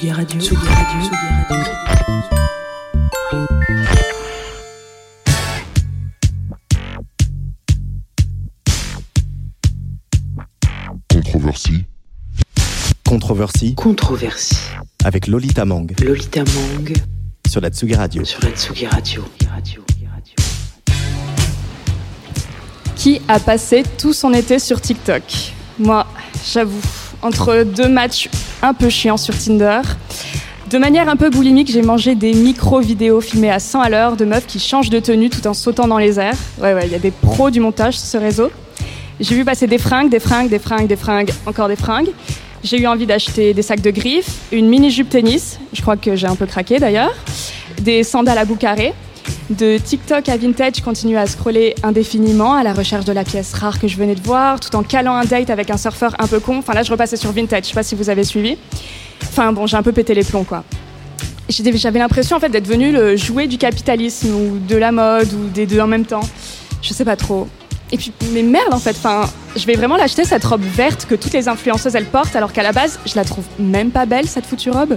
[0.00, 1.16] Tsugi Radio, Tsugi Radio, Tsugi
[1.50, 2.70] Radio.
[11.12, 11.84] Controversie.
[13.04, 14.56] Controversie Controversie.
[15.04, 16.94] avec Lolita Mang Lolita Mang
[17.46, 18.24] sur la Tsugi Radio.
[18.24, 19.22] sur la Tsugi Radio.
[19.50, 20.34] Radio, Radio.
[22.96, 25.22] qui a passé tout son été sur TikTok?
[25.78, 26.06] Moi,
[26.50, 26.80] j'avoue,
[27.22, 28.28] entre deux matchs
[28.62, 29.80] un peu chiants sur Tinder,
[30.70, 34.24] de manière un peu boulimique, j'ai mangé des micro-vidéos filmées à 100 à l'heure de
[34.24, 36.36] meufs qui changent de tenue tout en sautant dans les airs.
[36.62, 38.52] Ouais, ouais, il y a des pros du montage sur ce réseau.
[39.18, 42.10] J'ai vu passer des fringues, des fringues, des fringues, des fringues, encore des fringues.
[42.62, 46.28] J'ai eu envie d'acheter des sacs de griffes, une mini-jupe tennis, je crois que j'ai
[46.28, 47.14] un peu craqué d'ailleurs,
[47.80, 48.94] des sandales à bout carré.
[49.50, 53.52] De TikTok à vintage, je continue à scroller indéfiniment à la recherche de la pièce
[53.54, 56.26] rare que je venais de voir, tout en calant un date avec un surfeur un
[56.26, 56.58] peu con.
[56.58, 58.56] Enfin là, je repassais sur vintage, je sais pas si vous avez suivi.
[59.22, 60.64] Enfin bon, j'ai un peu pété les plombs quoi.
[61.48, 65.48] J'avais l'impression en fait d'être venu le jouet du capitalisme ou de la mode ou
[65.48, 66.22] des deux en même temps.
[66.80, 67.48] Je sais pas trop.
[67.92, 71.16] Et puis, mais merde en fait, enfin, je vais vraiment l'acheter cette robe verte que
[71.16, 74.28] toutes les influenceuses elles portent alors qu'à la base, je la trouve même pas belle
[74.28, 74.96] cette foutue robe.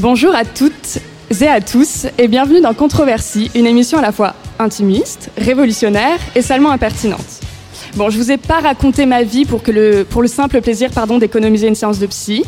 [0.00, 0.98] Bonjour à toutes
[1.42, 6.40] et à tous et bienvenue dans Controversie, une émission à la fois intimiste, révolutionnaire et
[6.40, 7.40] salement impertinente.
[7.96, 10.88] Bon, je vous ai pas raconté ma vie pour, que le, pour le simple plaisir
[10.90, 12.44] pardon, d'économiser une séance de psy.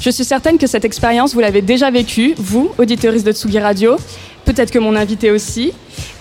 [0.00, 3.96] Je suis certaine que cette expérience, vous l'avez déjà vécue, vous, auditeuristes de Tsugi Radio,
[4.46, 5.74] peut-être que mon invité aussi,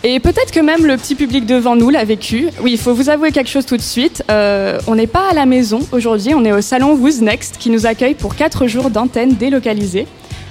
[0.03, 2.49] et peut-être que même le petit public devant nous l'a vécu.
[2.61, 4.21] Oui, il faut vous avouer quelque chose tout de suite.
[4.29, 7.69] Euh, on n'est pas à la maison aujourd'hui, on est au salon Who's Next qui
[7.69, 10.07] nous accueille pour 4 jours d'antenne délocalisée.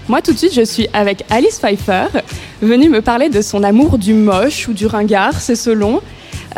[0.09, 2.07] Moi, tout de suite, je suis avec Alice Pfeiffer,
[2.61, 6.01] venue me parler de son amour du moche ou du ringard, c'est selon.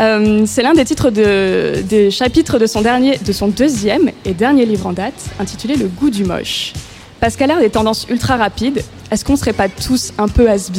[0.01, 4.33] Euh, c'est l'un des titres de- des chapitres de son, dernier, de son deuxième et
[4.35, 6.73] dernier livre en date, intitulé Le goût du moche.
[7.21, 10.71] Parce qu'à l'ère des tendances ultra rapides, est-ce qu'on serait pas tous un peu has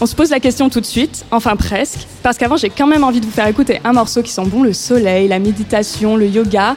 [0.00, 3.04] On se pose la question tout de suite, enfin presque, parce qu'avant j'ai quand même
[3.04, 6.26] envie de vous faire écouter un morceau qui sent bon le soleil, la méditation, le
[6.26, 6.74] yoga,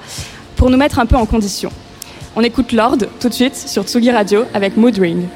[0.55, 1.71] pour nous mettre un peu en condition.
[2.35, 5.27] On écoute Lord tout de suite sur Tsugi Radio avec Mood Ring.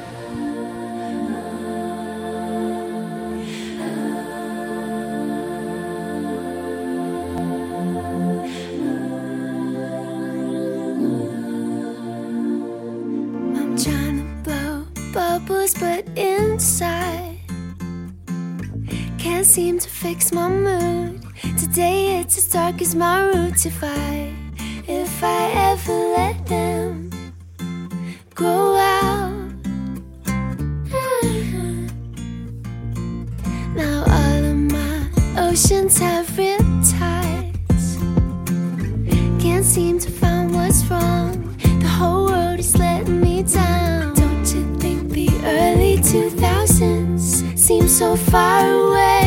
[15.78, 17.38] But inside
[19.18, 21.22] can't seem to fix my mood.
[21.58, 23.66] Today it's as dark as my roots.
[23.66, 24.32] If I,
[24.88, 27.10] if I ever let them
[28.34, 29.52] grow out.
[33.76, 37.86] Now all of my oceans have riptides.
[39.40, 41.54] Can't seem to find what's wrong.
[41.80, 44.14] The whole world is letting me down.
[44.14, 49.17] Don't you think the early 2000s seem so far away?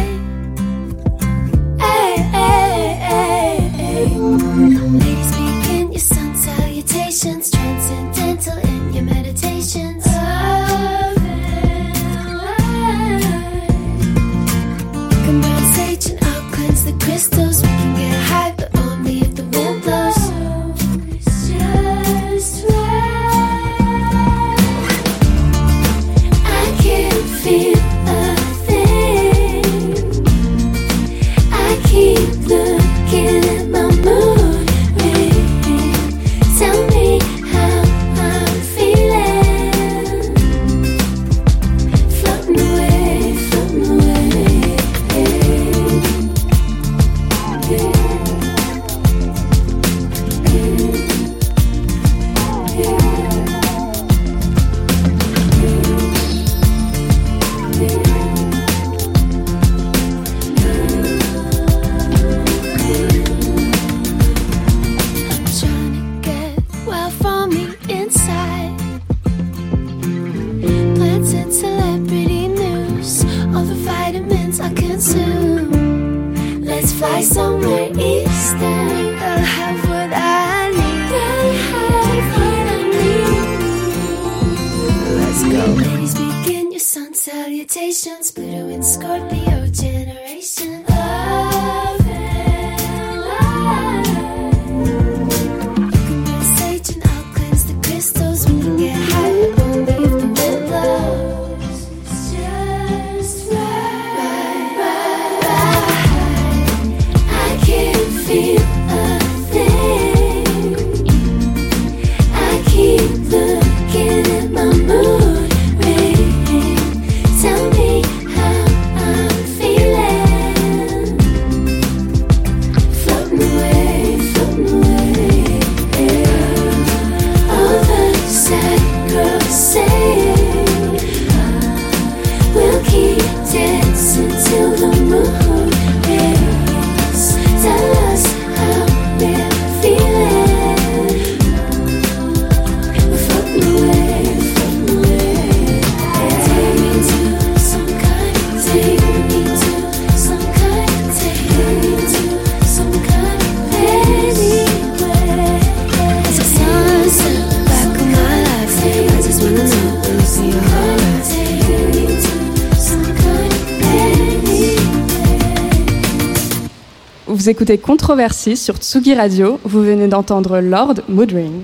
[167.52, 169.60] Écoutez Controversie sur Tsugi Radio.
[169.66, 171.64] Vous venez d'entendre Lord Moodring.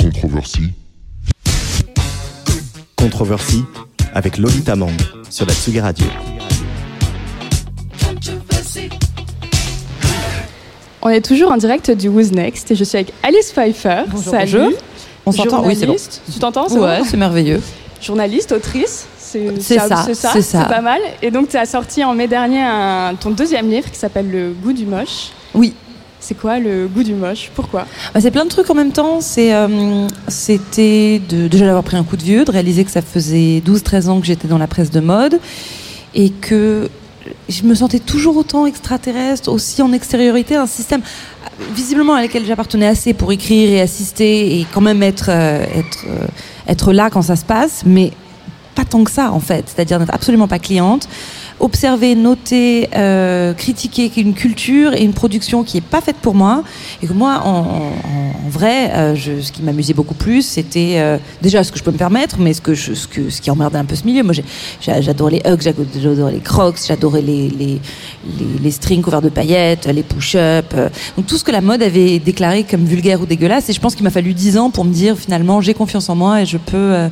[0.00, 0.72] Controversie.
[2.96, 3.62] Controversie
[4.12, 4.90] avec Lolita Mang
[5.30, 6.06] sur la Tsugi Radio.
[11.02, 14.02] On est toujours en direct du Who's Next et je suis avec Alice Pfeiffer.
[14.08, 14.52] Bonjour, Salut.
[14.52, 14.72] bonjour.
[15.26, 15.92] On s'entend Oui, c'est bon.
[15.92, 16.22] Journaliste.
[16.32, 17.60] Tu t'entends c'est Ouais, bon c'est merveilleux.
[18.00, 19.06] Journaliste, autrice.
[19.60, 21.00] C'est ça, c'est ça, c'est pas mal.
[21.22, 24.52] Et donc, tu as sorti en mai dernier un- ton deuxième livre qui s'appelle Le
[24.52, 25.30] goût du moche.
[25.54, 25.74] Oui.
[26.20, 27.50] C'est quoi le goût du moche?
[27.54, 27.84] Pourquoi?
[28.14, 29.20] Bah, c'est plein de trucs en même temps.
[29.20, 33.02] C'est, euh, c'était de, déjà d'avoir pris un coup de vieux, de réaliser que ça
[33.02, 35.40] faisait 12-13 ans que j'étais dans la presse de mode
[36.14, 36.88] et que
[37.48, 41.00] je me sentais toujours autant extraterrestre, aussi en extériorité, un système
[41.74, 46.04] visiblement à lequel j'appartenais assez pour écrire et assister et quand même être, euh, être,
[46.08, 46.26] euh,
[46.68, 48.12] être là quand ça se passe, mais
[48.74, 51.08] pas tant que ça en fait, c'est-à-dire n'être absolument pas cliente.
[51.60, 56.64] Observer, noter, euh, critiquer une culture et une production qui est pas faite pour moi
[57.02, 57.92] et que moi en,
[58.50, 61.98] vrai, euh, ce qui m'amusait beaucoup plus, c'était euh, déjà ce que je peux me
[61.98, 64.22] permettre, mais ce que ce qui emmerdait un peu ce milieu.
[64.22, 64.34] Moi,
[64.80, 67.80] j'adorais les hugs, j'adorais les crocs, j'adorais les, les,
[68.60, 70.74] les, strings couverts de paillettes, les push-ups,
[71.16, 73.68] donc tout ce que la mode avait déclaré comme vulgaire ou dégueulasse.
[73.70, 76.16] Et je pense qu'il m'a fallu 10 ans pour me dire finalement j'ai confiance en
[76.16, 77.08] moi et je peux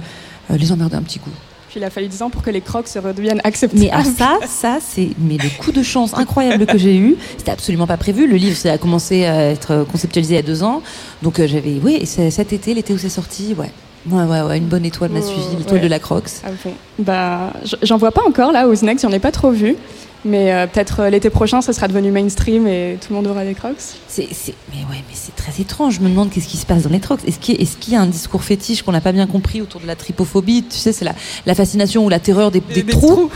[0.50, 1.30] les emmerder un petit coup.
[1.70, 3.80] Puis il a fallu 10 ans pour que les crocs se redeviennent acceptables.
[3.80, 7.14] Mais ça, ça, c'est mais le coup de chance incroyable que j'ai eu.
[7.38, 8.26] C'était absolument pas prévu.
[8.26, 10.82] Le livre, ça a commencé à être conceptualisé il y a deux ans.
[11.22, 13.70] Donc euh, j'avais, oui, cet été, l'été où c'est sorti, ouais.
[14.10, 15.84] Ouais, ouais, ouais, une bonne étoile m'a Oh, suivi, l'étoile ouais.
[15.84, 16.30] de la Crocs.
[16.44, 16.72] Ah bon.
[16.98, 17.52] Bah,
[17.82, 19.76] j'en vois pas encore là au Snack, j'en ai pas trop vu.
[20.24, 23.44] Mais euh, peut-être euh, l'été prochain, ça sera devenu mainstream et tout le monde aura
[23.44, 23.76] des crocs.
[24.06, 25.94] C'est, c'est- mais ouais, mais c'est très étrange.
[25.94, 27.20] Je me demande qu'est-ce qui se passe dans les Crocs.
[27.26, 29.26] Est-ce qu'il, y a- est-ce qu'il y a un discours fétiche qu'on n'a pas bien
[29.26, 30.64] compris autour de la tripophobie?
[30.68, 31.14] Tu sais, c'est la,
[31.46, 33.30] la fascination ou la terreur des, des trous.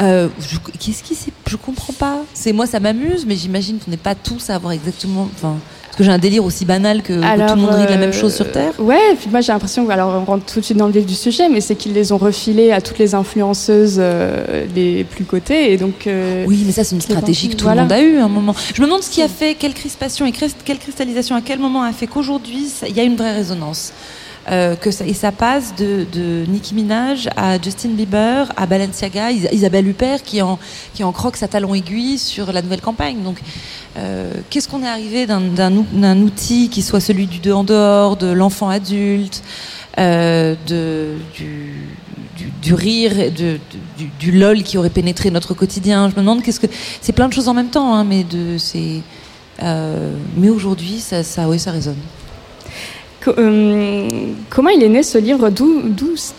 [0.00, 2.18] Euh, je- qu'est-ce qui c'est Je comprends pas.
[2.34, 5.28] C'est moi, ça m'amuse, mais j'imagine qu'on n'est pas tous à avoir exactement.
[5.34, 5.56] Enfin,
[5.86, 7.96] parce que j'ai un délire aussi banal que, que tout le monde rit de la
[7.96, 8.72] même chose sur Terre.
[8.78, 11.04] euh, Ouais, puis moi j'ai l'impression alors on rentre tout de suite dans le vif
[11.06, 15.24] du sujet, mais c'est qu'ils les ont refilés à toutes les influenceuses euh, les plus
[15.24, 15.72] cotées.
[15.72, 17.82] Et donc, euh, Oui, mais ça, c'est une stratégie que tout voilà.
[17.82, 18.54] le monde a eu à un moment.
[18.74, 21.58] Je me demande ce qui a fait, quelle crispation et crist- quelle cristallisation, à quel
[21.58, 23.92] moment a fait qu'aujourd'hui, il y a une vraie résonance.
[24.50, 29.86] Euh, et ça passe de, de Nicki Minaj à Justin Bieber, à Balenciaga, Is- Isabelle
[29.86, 30.58] Huppert qui en,
[31.12, 33.22] croque sa talon aiguille sur la nouvelle campagne.
[33.22, 33.40] Donc,
[33.98, 37.52] euh, qu'est-ce qu'on est arrivé d'un- d'un ou- d'un outil qui soit celui du deux
[37.52, 39.42] en dehors, de l'enfant adulte,
[39.98, 43.58] euh, de, du, rire, de, de-
[43.98, 46.08] du, lol qui aurait pénétré notre quotidien?
[46.08, 46.68] Je me demande qu'est-ce que
[47.02, 48.56] c'est plein de choses en même temps, hein, mais de
[50.48, 51.96] aujourd'hui ça résonne.
[53.26, 54.08] Euh,
[54.50, 55.82] comment il est né ce livre D'où,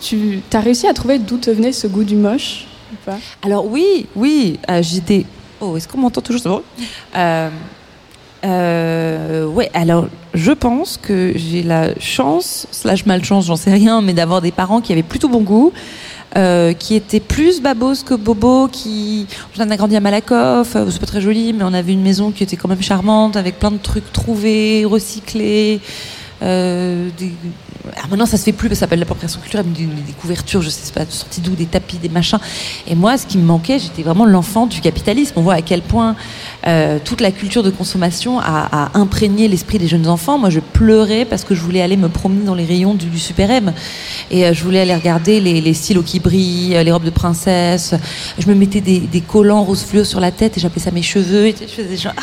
[0.00, 2.66] tu as réussi à trouver d'où te venait ce goût du moche
[3.04, 3.18] pas?
[3.42, 5.26] Alors oui oui euh, j'étais
[5.60, 6.62] oh est-ce qu'on m'entend toujours
[7.16, 7.48] euh,
[8.44, 14.12] euh, ouais alors je pense que j'ai la chance slash malchance j'en sais rien mais
[14.14, 15.72] d'avoir des parents qui avaient plutôt bon goût.
[16.36, 19.26] euh, qui étaient plus babos que bobo, qui
[19.58, 22.42] on a grandi à Malakoff, c'est pas très joli, mais on avait une maison qui
[22.42, 25.80] était quand même charmante, avec plein de trucs trouvés, recyclés.
[26.42, 27.32] Euh, des...
[27.96, 30.68] Alors maintenant, ça se fait plus, que ça s'appelle l'appropriation culturelle, des, des couvertures, je
[30.68, 32.38] sais pas, sorties d'où, des tapis, des machins.
[32.86, 35.34] Et moi, ce qui me manquait, j'étais vraiment l'enfant du capitalisme.
[35.36, 36.16] On voit à quel point
[36.66, 40.38] euh, toute la culture de consommation a, imprégné l'esprit des jeunes enfants.
[40.38, 43.18] Moi, je pleurais parce que je voulais aller me promener dans les rayons du, du
[43.18, 43.72] Super M.
[44.30, 47.10] Et euh, je voulais aller regarder les, les stylos qui brillent, euh, les robes de
[47.10, 47.94] princesse.
[48.38, 51.52] Je me mettais des, collants rose fluo sur la tête et j'appelais ça mes cheveux.
[52.04, 52.22] Ah.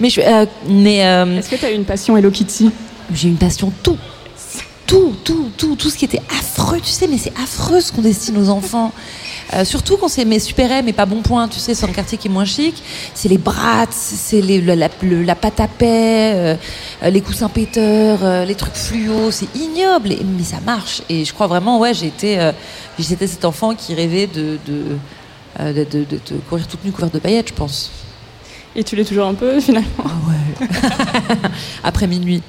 [0.00, 0.20] Mais, je,
[0.68, 2.70] mais Est-ce que tu as eu une passion Hello Kitty?
[3.14, 3.96] J'ai une passion tout.
[4.86, 8.02] Tout, tout, tout, tout ce qui était affreux, tu sais, mais c'est affreux ce qu'on
[8.02, 8.90] destine aux enfants.
[9.54, 11.92] Euh, surtout quand c'est mes super M et pas bon point, tu sais, c'est un
[11.92, 12.82] quartier qui est moins chic.
[13.14, 16.56] C'est les brats, c'est les- la, la, le- la pâte à paix, euh,
[17.04, 21.02] euh, les coussins péteurs, euh, les trucs fluo, c'est ignoble, et- mais ça marche.
[21.08, 21.92] Et je crois vraiment, ouais,
[22.24, 22.52] euh,
[22.98, 27.14] j'étais cet enfant qui rêvait de, de, de, de- de- de courir toute nue couverte
[27.14, 27.92] de paillettes, je pense.
[28.74, 29.88] Et tu l'es toujours un peu finalement?
[30.04, 30.66] Ah ouais.
[31.84, 32.42] Après minuit.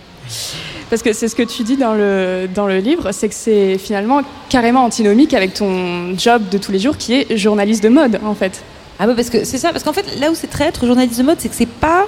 [0.90, 3.78] Parce que c'est ce que tu dis dans le, dans le livre, c'est que c'est
[3.78, 8.20] finalement carrément antinomique avec ton job de tous les jours qui est journaliste de mode
[8.24, 8.62] en fait.
[9.04, 11.24] Ah ouais, parce que c'est ça, parce qu'en fait, là où c'est traître, journaliste de
[11.24, 12.06] mode, c'est que c'est pas.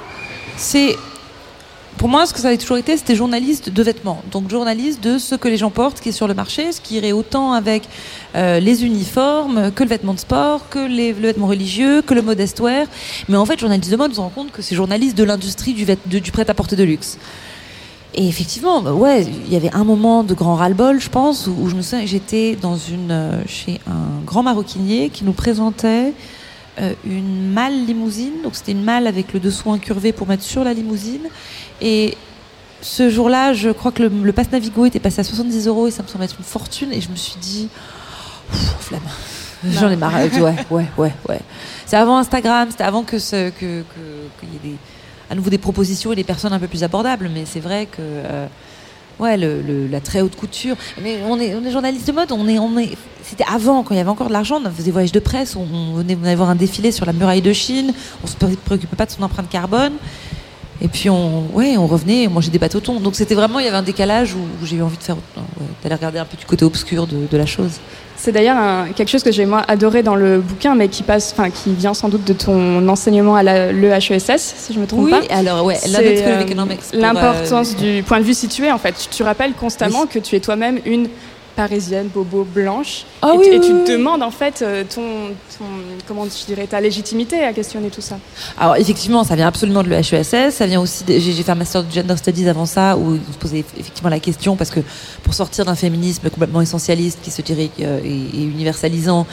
[0.58, 0.96] C'est.
[1.98, 4.22] Pour moi, ce que ça avait toujours été, c'était journaliste de vêtements.
[4.32, 6.96] Donc, journaliste de ce que les gens portent, qui est sur le marché, ce qui
[6.96, 7.84] irait autant avec
[8.36, 12.60] euh, les uniformes, que le vêtement de sport, que le vêtement religieux, que le modest
[12.60, 12.86] wear.
[13.28, 15.74] Mais en fait, journaliste de mode, on se rend compte que c'est journaliste de l'industrie
[15.74, 15.86] du,
[16.20, 17.18] du prêt-à-porter de luxe.
[18.16, 21.56] Et effectivement, bah ouais, il y avait un moment de grand ras-le-bol, je pense, où,
[21.60, 26.14] où je me souviens j'étais dans une, euh, chez un grand maroquinier qui nous présentait
[26.80, 28.34] euh, une malle limousine.
[28.44, 31.24] Donc c'était une malle avec le dessous incurvé pour mettre sur la limousine.
[31.82, 32.16] Et
[32.82, 35.92] ce jour-là, je crois que le, le pass Navigo était passé à 70 euros et
[35.92, 36.94] ça me semblait être une fortune.
[36.94, 37.68] Et je me suis dit,
[38.52, 39.02] Pff, flemme.
[39.72, 40.14] J'en ai marre.
[40.14, 41.40] Ouais, ouais, ouais, ouais.
[41.86, 44.76] C'est avant Instagram, c'était avant que ce, que, que- qu'il y ait des,
[45.34, 47.30] à nouveau des propositions et des personnes un peu plus abordables.
[47.34, 48.46] Mais c'est vrai que, euh,
[49.20, 50.76] ouais, la très haute couture.
[51.02, 52.96] Mais on est, on est journaliste de mode, on est, on est.
[53.24, 55.56] C'était avant, quand il y avait encore de l'argent, on faisait des voyages de presse,
[55.56, 59.08] on, venait, voir un défilé sur la muraille de Chine, on se pré- préoccupait pas
[59.08, 59.94] de son empreinte carbone.
[60.82, 63.00] Et puis on, ouais, on revenait, on mangeait des pâtes au thon.
[63.00, 65.18] Donc c'était vraiment, il y avait un décalage où, j'ai eu envie de faire,
[65.82, 67.80] d'aller regarder un peu du côté obscur de la chose.
[68.24, 71.50] C'est d'ailleurs quelque chose que j'ai moi adoré dans le bouquin, mais qui passe, enfin
[71.50, 75.36] qui vient sans doute de ton enseignement à l'EHESS, si je me trompe oui, pas.
[75.36, 78.94] alors ouais, euh, pour, L'importance euh, du point de vue situé, en fait.
[78.94, 81.10] Tu, tu rappelles constamment que tu es toi-même une
[81.56, 83.06] parisienne, bobo, blanche.
[83.22, 83.84] Ah et, oui, tu- et oui, tu oui.
[83.86, 85.02] te demandes, en fait, euh, ton,
[85.58, 85.66] ton-
[86.08, 88.18] comment je dirais, ta légitimité à questionner tout ça.
[88.58, 91.56] Alors effectivement, ça vient absolument de l'EHESS, ça vient aussi, de- j'ai j'ai fait un
[91.56, 94.80] master de gender studies avant ça, où on se posait effectivement la question, parce que
[95.24, 98.08] pour sortir d'un féminisme complètement essentialiste, qui se dirait euh, et,
[98.40, 99.26] et universalisant,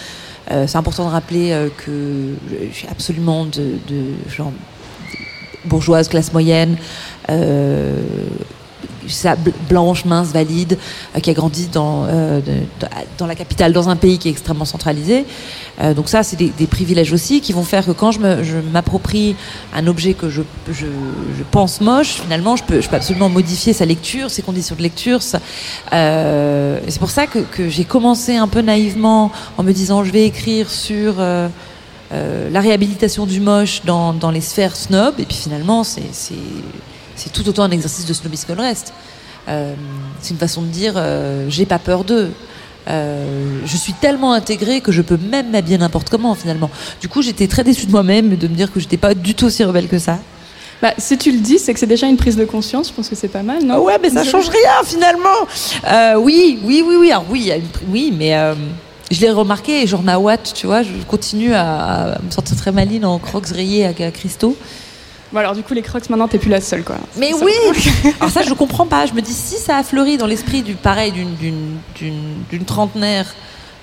[0.50, 2.34] euh, c'est important de rappeler euh, que
[2.70, 4.52] je suis absolument de, de genre
[5.64, 6.76] bourgeoise, classe moyenne,
[9.68, 10.78] blanche, mince, valide,
[11.16, 12.40] euh, qui a grandi dans, euh,
[13.18, 15.24] dans la capitale, dans un pays qui est extrêmement centralisé.
[15.80, 18.20] Euh, donc ça, c'est des, privilèges aussi qui vont faire que quand je
[18.72, 19.34] m'approprie
[19.74, 20.42] un objet que je,
[21.50, 25.20] pense moche, finalement, je peux, peux absolument modifier sa lecture, ses conditions de lecture.
[25.22, 25.40] c'est
[27.00, 31.14] pour ça que, j'ai commencé un peu naïvement en me disant je vais écrire sur
[31.20, 35.14] la réhabilitation du moche dans, dans les sphères snob.
[35.18, 36.02] Et puis finalement, c'est
[37.22, 38.92] c'est- tout autant un exercice de snobisme que le reste.
[39.48, 39.74] Euh,
[40.20, 42.30] c'est une façon de dire euh, j'ai pas peur d'eux.
[42.88, 46.70] Euh, je suis tellement intégrée que je peux même m'habiller n'importe comment finalement.
[47.00, 49.46] Du coup, j'étais très déçue de moi-même de me dire que j'étais pas du tout
[49.46, 50.18] aussi rebelle que ça.
[50.82, 52.88] Bah, si tu le dis, c'est que c'est déjà une prise de conscience.
[52.88, 53.74] Je pense que c'est pas mal, non?
[53.76, 55.28] Ah ouais, mais ça change rien finalement.
[55.86, 57.10] Euh, oui, oui, oui, oui.
[57.12, 57.52] Alors oui,
[57.90, 58.34] oui, mais
[59.10, 59.86] je l'ai remarqué.
[59.86, 63.84] Genre Nawat, tu vois, je continue à, à me sentir très maline en crocs rayés
[63.84, 64.56] à, à Christo.
[65.32, 66.96] Bon, alors du coup, les crocs, maintenant, t'es plus la seule, quoi.
[67.16, 67.52] Mais oui
[68.20, 69.06] Alors ça, je comprends pas.
[69.06, 72.64] Je me dis, si ça a fleuri dans l'esprit du pareil d'une- d'une d'une- d'une
[72.64, 73.26] trentenaire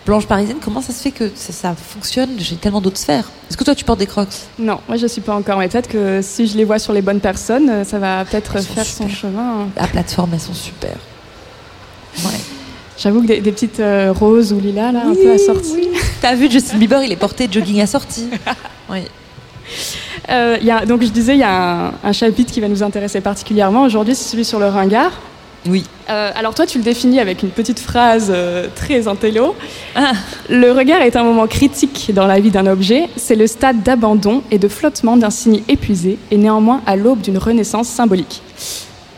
[0.05, 2.31] blanche parisienne, comment ça se fait que ça, ça fonctionne?
[2.37, 3.29] J'ai tellement d'autres sphères.
[3.49, 4.27] Est-ce que toi, tu portes des crocs?
[4.59, 5.57] Non, moi, je suis pas encore.
[5.59, 8.55] Mais peut-être que si je les vois sur les bonnes personnes, euh, ça va peut-être
[8.57, 9.15] Elles sont faire son super.
[9.17, 9.67] chemin.
[9.77, 10.95] La plateforme, elles sont super.
[12.25, 12.39] Ouais.
[12.97, 15.87] J'avoue que des, des petites euh, roses ou lilas, là, un peu assorties.
[16.21, 18.27] T'as vu, Justin Bieber, il est porté jogging assorti.
[18.89, 19.01] Oui.
[20.29, 22.67] Euh, il y a, donc je disais, il y a un, un chapitre qui va
[22.67, 25.11] nous intéresser particulièrement aujourd'hui, c'est celui sur le ringard.
[25.67, 25.83] Oui.
[26.09, 29.55] Euh, alors toi, tu le définis avec une petite phrase euh, très intello.
[29.95, 30.11] Ah.
[30.49, 33.09] Le regard est un moment critique dans la vie d'un objet.
[33.17, 37.37] C'est le stade d'abandon et de flottement d'un signe épuisé et néanmoins à l'aube d'une
[37.37, 38.41] renaissance symbolique.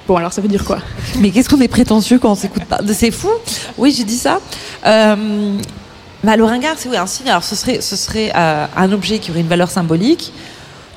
[0.07, 0.79] Bon, alors ça veut dire quoi?
[1.19, 2.79] Mais qu'est-ce qu'on est prétentieux quand on s'écoute pas?
[2.93, 3.29] C'est fou.
[3.77, 4.39] Oui, j'ai dit ça.
[4.83, 7.29] Bah, le ringard, c'est oui, un signe.
[7.29, 10.33] Alors, ce serait, ce serait un objet qui aurait une valeur symbolique.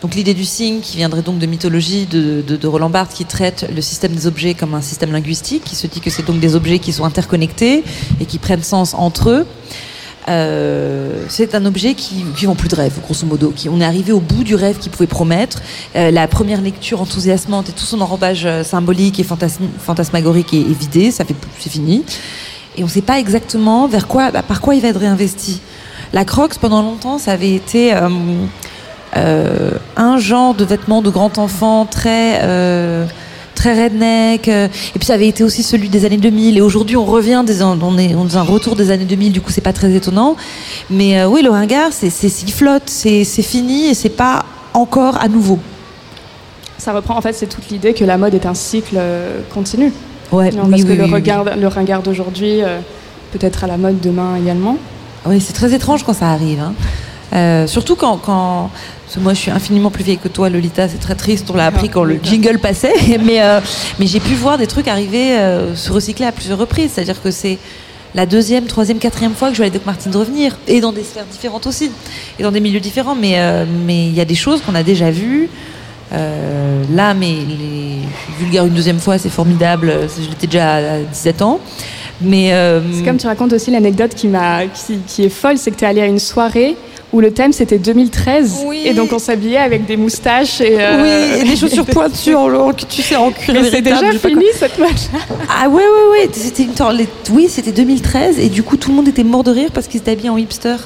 [0.03, 3.25] Donc, l'idée du signe, qui viendrait donc de mythologie de, de, de Roland Barthes, qui
[3.25, 6.41] traite le système des objets comme un système linguistique, qui se dit que c'est donc
[6.41, 7.85] des objets qui sont interconnectés
[8.21, 9.47] et qui prennent sens entre eux.
[10.29, 13.53] Euh, c'est un objet qui, qui plus de rêve, grosso modo.
[13.55, 15.63] Qui, on est arrivé au bout du rêve qu'il pouvait promettre.
[15.97, 20.63] Euh, la première lecture enthousiasmante et tout son enrobage euh, symbolique et fantasm- fantasmagorique est,
[20.79, 22.05] vidé, ça fait, c'est fini.
[22.77, 25.61] Et on ne sait pas exactement vers quoi, bah, par quoi il va être réinvesti.
[26.13, 28.09] La Crocs, pendant longtemps, ça avait été euh,
[29.15, 33.05] un genre de vêtements de grand enfant très euh,
[33.55, 34.49] très redneck.
[34.49, 36.57] euh, et puis ça avait été aussi celui des années 2000.
[36.57, 39.33] Et aujourd'hui, on revient, des, on est on est un retour des années 2000.
[39.33, 40.37] Du coup, c'est pas très étonnant.
[40.91, 42.11] Mais euh, oui, le ringard, c'est
[42.51, 45.59] flotte, c'est c'est fini et c'est pas encore à nouveau.
[46.79, 49.93] Ça reprend, en fait, c'est toute l'idée que la mode est un cycle euh, continu.
[50.33, 52.79] Ouais, Non, oui, parce oui, que le, oui, regard, le ringard d'aujourd'hui euh,
[53.33, 54.77] peut être à la mode demain également.
[55.27, 56.59] Oui, c'est très étrange quand ça arrive.
[56.59, 56.73] hein.
[57.35, 58.71] Euh, surtout quand, quand
[59.21, 61.89] moi je suis infiniment plus vieille que toi, Lolita, c'est très triste, on l'a appris
[61.89, 62.93] quand le jingle passait,
[63.25, 63.61] mais, euh,
[63.99, 67.31] mais j'ai pu voir des trucs arriver, euh, se recycler à plusieurs reprises, c'est-à-dire que
[67.31, 67.59] c'est
[68.15, 71.03] la deuxième, troisième, quatrième fois que je vois les Doc Martens revenir, et dans des
[71.03, 71.91] sphères différentes aussi,
[72.39, 74.83] et dans des milieux différents, mais euh, mais il y a des choses qu'on a
[74.83, 75.49] déjà vues.
[76.95, 80.99] Là, mais les je suis vulgaire une deuxième fois, c'est formidable, je l'étais déjà à
[80.99, 81.59] 17 ans.
[82.21, 82.53] Mais
[82.93, 85.85] C'est comme tu racontes aussi l'anecdote qui, m'a, qui, qui est folle, c'est que tu
[85.85, 86.77] es allé à une soirée
[87.13, 88.83] où le thème c'était 2013 Oui.
[88.85, 92.49] et donc on s'habillait avec des moustaches et, euh, Oui, et des chaussures pointues en
[92.49, 95.03] long, tu sais, en cuir Mais c'est déjà fini cette match.
[95.49, 96.29] Ah ouais, ouais, ouais.
[96.33, 96.73] C'était une...
[97.31, 100.01] Oui, c'était 2013 et du coup tout le monde était mort de rire parce qu'ils
[100.01, 100.77] s'étaient habillés en hipster.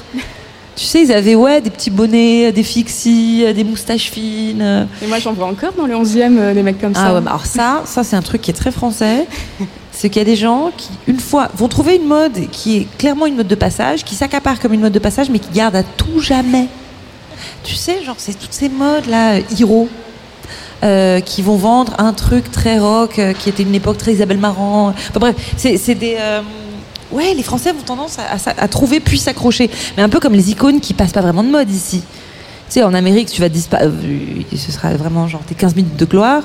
[0.75, 4.87] Tu sais, ils avaient ouais, des petits bonnets, des fixies, des moustaches fines.
[5.01, 7.01] Et moi, j'en vois encore dans le 11e euh, des mecs comme ça.
[7.03, 9.25] Ah ouais, bah alors ça, ça c'est un truc qui est très français.
[9.97, 12.87] C'est qu'il y a des gens qui, une fois, vont trouver une mode qui est
[12.99, 15.75] clairement une mode de passage, qui s'accapare comme une mode de passage, mais qui garde
[15.75, 16.67] à tout jamais.
[17.63, 19.89] Tu sais, genre, c'est toutes ces modes là, Hiro,
[20.83, 24.37] euh, qui vont vendre un truc très rock, euh, qui était une époque très Isabelle
[24.37, 24.89] Marant.
[24.89, 26.15] Enfin bref, c'est des.
[26.19, 26.41] euh,
[27.11, 29.67] ouais, les Français ont tendance à, trouver puis s'accrocher.
[29.97, 32.03] Mais un peu comme les icônes qui passent pas vraiment de mode ici.
[32.67, 33.93] Tu sais, en Amérique, tu vas disparaître.
[34.55, 36.43] Ce sera vraiment genre tes 15 minutes de gloire.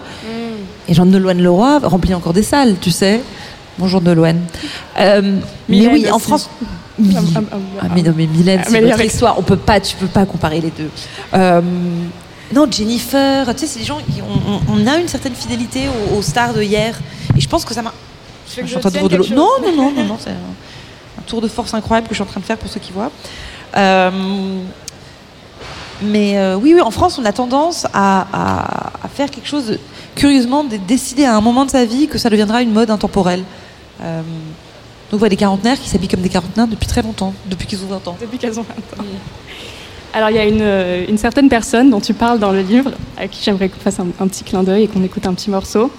[0.93, 3.23] Et Jean de Leroy remplit encore des salles, tu sais.
[3.79, 4.43] Bonjour Nolwenn.
[5.01, 6.19] Euh, mais oui, en.
[6.19, 6.51] France.
[6.61, 9.38] Ah, ah, ah, Ah, mais non, mais Mylène, Ah, c'est notre avec- histoire.
[9.38, 10.90] On peut pas, tu peux pas comparer les deux.
[11.33, 11.62] Euh,
[12.55, 15.85] non, Jennifer, tu sais, c'est des gens qui on, on- on a une certaine fidélité
[15.88, 17.01] aux, aux stars de hier.
[17.35, 17.95] Et je pense que ça m'a.
[18.55, 19.25] Je suis en train de vous de l'eau.
[19.31, 22.23] Non, non, non, non, non, c'est un, un tour de force incroyable que je suis
[22.29, 23.11] en train de faire pour ceux qui voient.
[23.79, 24.11] Euh,
[26.03, 29.66] mais euh, oui, oui, en France, on a tendance à, à- à faire quelque chose,
[29.69, 29.81] de-
[30.14, 33.44] curieusement, de décider à un moment de sa vie que ça deviendra une mode intemporelle.
[34.03, 37.66] Euh, donc, on voit des quarantenaires qui s'habillent comme des quarantenaires depuis très longtemps, depuis
[37.66, 38.16] qu'ils ont 20 ans.
[38.20, 38.64] Depuis qu'elles ont
[38.96, 39.05] 20 ans.
[40.14, 42.92] Alors, il y a une, euh, une certaine personne dont tu parles dans le livre,
[43.16, 45.51] à qui j'aimerais qu'on fasse un, un petit clin d'œil et qu'on écoute un petit
[45.51, 45.90] morceau.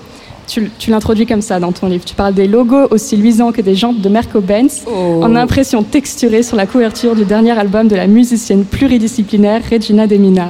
[0.45, 2.03] Tu, tu l'introduis comme ça dans ton livre.
[2.03, 6.57] Tu parles des logos aussi luisants que des jantes de Merco-Benz, en impression texturée sur
[6.57, 10.49] la couverture du dernier album de la musicienne pluridisciplinaire Regina Demina.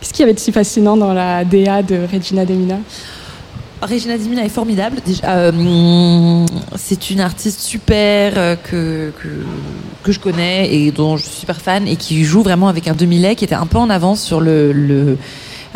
[0.00, 2.78] Qu'est-ce qu'il y avait de si fascinant dans la DA de Regina Demina?
[3.82, 4.96] Regina Dimina est formidable.
[5.24, 9.12] Euh, c'est une artiste super euh, que,
[10.02, 12.94] que, je connais et dont je suis super fan et qui joue vraiment avec un
[12.94, 15.18] demi-lait qui était un peu en avance sur le.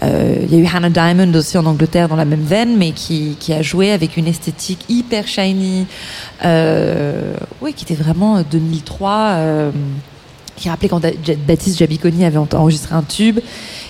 [0.03, 2.93] euh, il y a eu Hannah Diamond aussi en Angleterre dans la même veine, mais
[2.93, 5.87] qui, qui a joué avec une esthétique hyper shiny,
[6.43, 9.71] oui, qui était vraiment 2003, euh,
[10.57, 11.03] qui rappelait quand
[11.47, 13.41] Baptiste Jabiconi avait en- enregistré un tube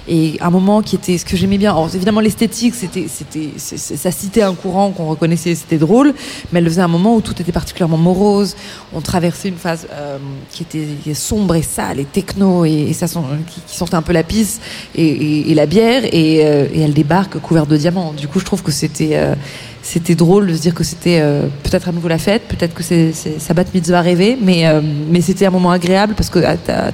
[0.09, 1.71] et un moment qui était ce que j'aimais bien.
[1.71, 6.15] Alors, évidemment, l'esthétique, c'était, c'était, ça citait un courant qu'on reconnaissait, c'était drôle,
[6.53, 8.57] mais elle le faisait à un moment où tout était particulièrement morose.
[8.93, 10.19] On traversait une phase euh,
[10.51, 14.61] qui était sombre et sale et techno et, ça qui, sentait un peu la pisse
[14.95, 18.13] et, la bière et, euh, elle débarque couverte de diamants.
[18.13, 19.35] Du coup, je trouve que c'était euh,
[19.83, 22.83] c'était drôle de se dire que c'était euh, peut-être à nouveau la fête, peut-être que
[22.83, 23.13] c'est,
[23.55, 26.93] bat mitzvah rêvé, mais, euh, mais c'était un moment agréable parce que à ta-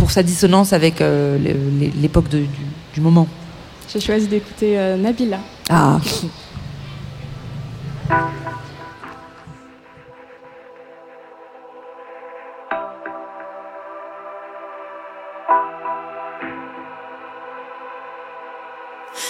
[0.00, 1.36] pour sa dissonance avec euh,
[2.00, 3.28] l'époque du moment.
[3.92, 5.38] J'ai choisi d'écouter euh, Nabila.
[5.68, 6.00] Ah.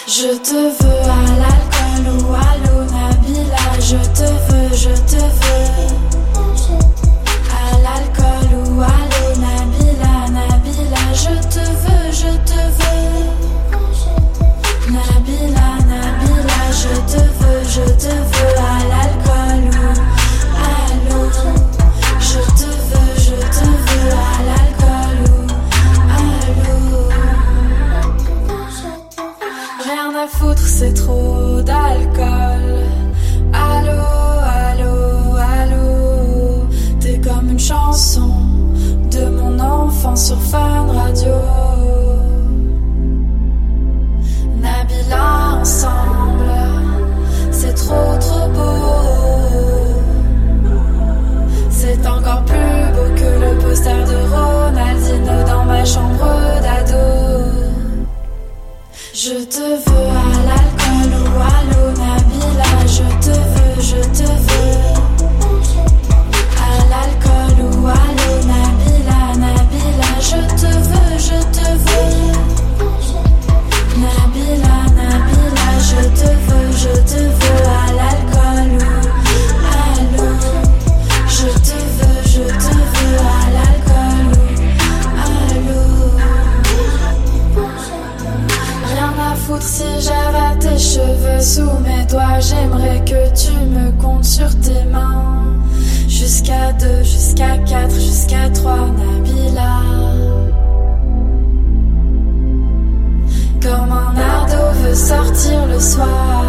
[0.07, 3.57] Je te veux à l'alcool ou à l'eau, Nabila.
[3.77, 6.10] Je te veux, je te veux.
[40.15, 41.40] Sur Fun Radio.
[98.11, 99.73] Jusqu'à trois, Nabila.
[103.61, 106.45] Comme un ado veut sortir le soir.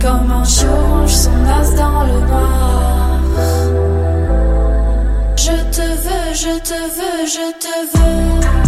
[0.00, 3.20] Comme un ronge son as dans le noir.
[5.36, 8.61] Je te veux, je te veux, je te veux.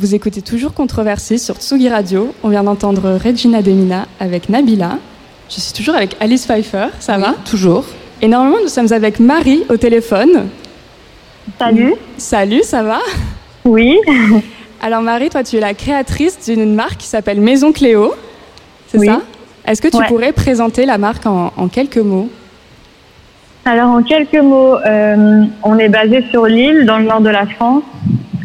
[0.00, 2.32] Vous écoutez toujours Controversée sur Tsugi Radio.
[2.44, 4.98] On vient d'entendre Regina Demina avec Nabila.
[5.50, 7.84] Je suis toujours avec Alice Pfeiffer, ça Oui, va Toujours.
[8.22, 10.46] Et normalement, nous sommes avec Marie au téléphone.
[11.58, 11.94] Salut.
[12.16, 13.00] Salut, ça va?
[13.64, 13.96] Oui.
[14.80, 18.14] Alors Marie, toi tu es la créatrice d'une marque qui s'appelle Maison Cléo.
[18.86, 19.06] C'est Oui.
[19.06, 19.20] ça?
[19.66, 20.06] Est-ce que tu Ouais.
[20.06, 22.28] pourrais présenter la marque en, en quelques mots?
[23.64, 27.46] Alors en quelques mots, euh, on est basé sur l'île, dans le nord de la
[27.46, 27.82] France.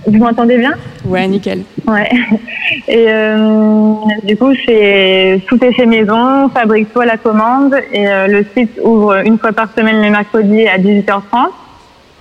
[0.06, 0.74] Vous m'entendez bien?
[1.06, 1.64] Ouais, nickel.
[1.88, 2.10] Ouais.
[2.88, 7.76] Et euh, du coup, c'est tout est fait maison, on fabrique tout à la commande
[7.94, 11.22] et euh, le site ouvre une fois par semaine les mercredis à 18h30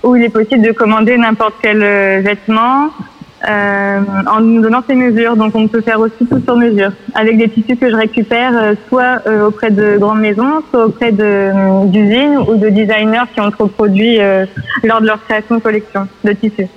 [0.03, 2.89] où il est possible de commander n'importe quel euh, vêtement
[3.47, 5.35] euh, en nous donnant ses mesures.
[5.35, 8.75] Donc on peut faire aussi tout sur mesure avec des tissus que je récupère euh,
[8.89, 13.51] soit euh, auprès de grandes maisons, soit auprès de, d'usines ou de designers qui ont
[13.51, 14.45] trop produit euh,
[14.83, 16.67] lors de leur création de collection de tissus.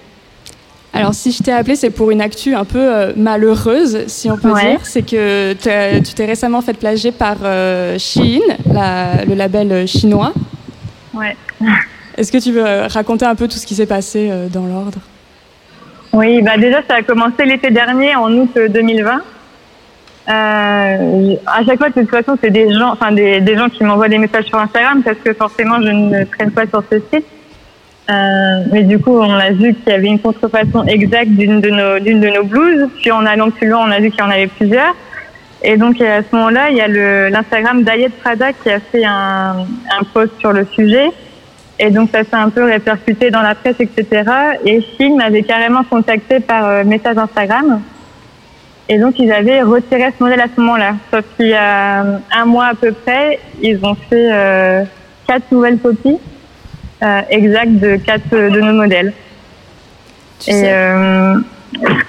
[0.92, 4.36] Alors si je t'ai appelé, c'est pour une actu un peu euh, malheureuse, si on
[4.38, 4.70] peut Ouais.
[4.70, 4.80] dire.
[4.84, 8.40] C'est que tu t'es récemment fait plagier par euh, Shein,
[8.72, 10.32] la- le label euh, chinois.
[11.12, 11.36] Ouais.
[12.16, 14.64] Est-ce que tu veux euh, raconter un peu tout ce qui s'est passé euh, dans
[14.64, 14.98] l'ordre?
[16.14, 19.20] Oui, bah déjà ça a commencé l'été dernier en août euh, 2020.
[20.28, 23.84] Euh, à chaque fois, de toute façon, c'est des gens, enfin des, des gens qui
[23.84, 27.26] m'envoient des messages sur Instagram parce que forcément, je ne traîne pas sur ce site.
[28.08, 31.70] Euh, mais du coup, on a vu qu'il y avait une contrefaçon exacte d'une de
[31.70, 32.88] nos d'une de nos blouses.
[33.00, 34.94] Puis en allant plus loin, on a vu qu'il y en avait plusieurs.
[35.62, 39.04] Et donc à ce moment-là, il y a le l'Instagram d'Ayet Prada qui a fait
[39.04, 39.66] un,
[39.98, 41.10] un post sur le sujet.
[41.78, 44.22] Et donc ça s'est un peu répercuté dans la presse, etc.
[44.64, 47.82] Et Chine m'avait carrément contacté par euh, message Instagram.
[48.88, 50.94] Et donc ils avaient retiré ce modèle à ce moment-là.
[51.12, 54.84] Sauf qu'il y a euh, un mois à peu près, ils ont fait euh,
[55.26, 56.18] quatre nouvelles copies
[57.02, 59.12] euh, exactes de quatre euh, de nos modèles.
[60.40, 61.34] Tu Et euh,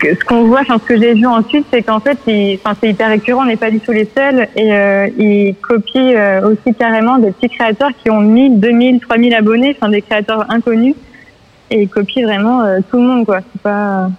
[0.04, 2.18] ce qu'on voit, enfin ce que j'ai vu ensuite, c'est qu'en fait,
[2.64, 6.14] enfin c'est hyper récurrent, on n'est pas du tout les seuls, et euh, ils copient
[6.16, 10.46] euh, aussi carrément des petits créateurs qui ont 1000, 2000, 3000 abonnés, enfin des créateurs
[10.50, 10.96] inconnus,
[11.70, 13.40] et ils copient vraiment euh, tout le monde, quoi.
[13.52, 14.10] C'est pas,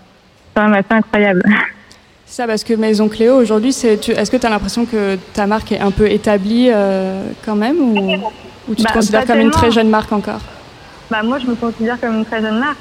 [0.55, 1.43] quand même assez incroyable.
[2.27, 5.73] Ça, parce que Maison Cléo, aujourd'hui, c'est, est-ce que tu as l'impression que ta marque
[5.73, 6.69] est un peu établie
[7.43, 7.97] quand même ou,
[8.69, 10.43] ou tu Bah, te considères comme une très jeune marque encore?
[11.11, 12.77] Bah moi, je me considère comme une très jeune marque.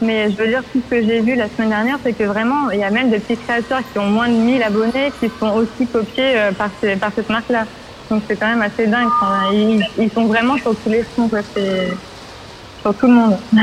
[0.00, 2.70] Mais je veux dire, tout ce que j'ai vu la semaine dernière, c'est que vraiment,
[2.72, 5.50] il y a même des petits créateurs qui ont moins de 1000 abonnés qui sont
[5.54, 7.66] aussi copiés euh, par, ces- par cette marque-là.
[8.10, 9.06] Donc c'est quand même assez dingue.
[9.06, 11.38] Enfin, ils, ils sont vraiment sur tous les fronts, quoi.
[11.54, 11.92] C'est
[12.80, 13.36] sur tout le monde.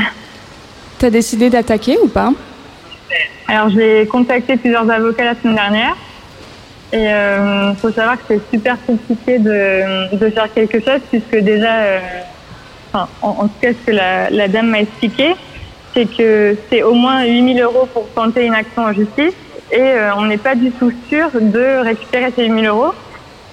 [0.98, 2.30] Tu as décidé d'attaquer ou pas?
[3.48, 5.96] Alors j'ai contacté plusieurs avocats la semaine dernière.
[6.92, 11.72] Et il faut savoir que c'est super compliqué de, de faire quelque chose puisque déjà,
[11.74, 11.98] euh,
[12.92, 15.34] enfin, en, tout cas ce que la, dame m'a expliqué,
[15.94, 19.34] c'est que c'est au moins 8000 euros pour tenter une action en justice
[19.72, 22.92] et euh, on n'est pas du tout sûr de récupérer ces 8000 euros.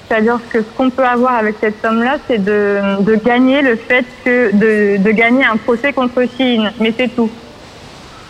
[0.07, 4.55] C'est-à-dire que ce qu'on peut avoir avec cette somme-là, c'est de, gagner le fait que
[4.55, 7.29] de, de gagner un procès contre Chine, mais c'est tout.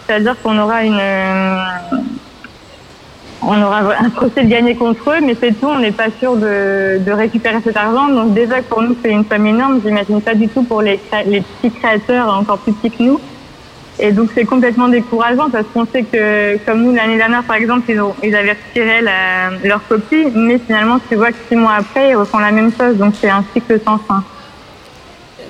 [0.08, 1.56] C'est-à-dire qu'on aura une, euh,
[3.42, 5.68] on aura un procès de gagner contre eux, mais c'est tout.
[5.68, 8.10] On n'est pas sûr de, récupérer cet argent.
[8.10, 9.82] Donc déjà pour nous c'est une somme énorme.
[9.84, 13.20] J'imagine pas du tout pour les, petits créateurs encore plus petits que nous.
[14.00, 17.90] Et donc c'est complètement décourageant parce qu'on sait que comme nous l'année dernière par exemple
[17.90, 19.02] ils, ont, ils avaient retiré
[19.64, 22.98] leur copie, mais finalement tu vois que six mois après ils refont la même chose.
[22.98, 24.24] Donc c'est un cycle sans fin.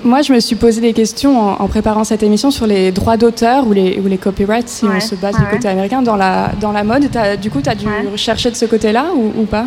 [0.04, 3.16] Moi, je me suis posé des questions en, en préparant cette émission sur les droits
[3.16, 6.16] d'auteur ou les, ou les copyrights, si on se base ouais, du côté américain, dans
[6.16, 7.08] la, dans la mode.
[7.40, 8.16] Du coup, tu as dû Ouais.
[8.16, 9.66] chercher de ce côté-là ou, ou pas?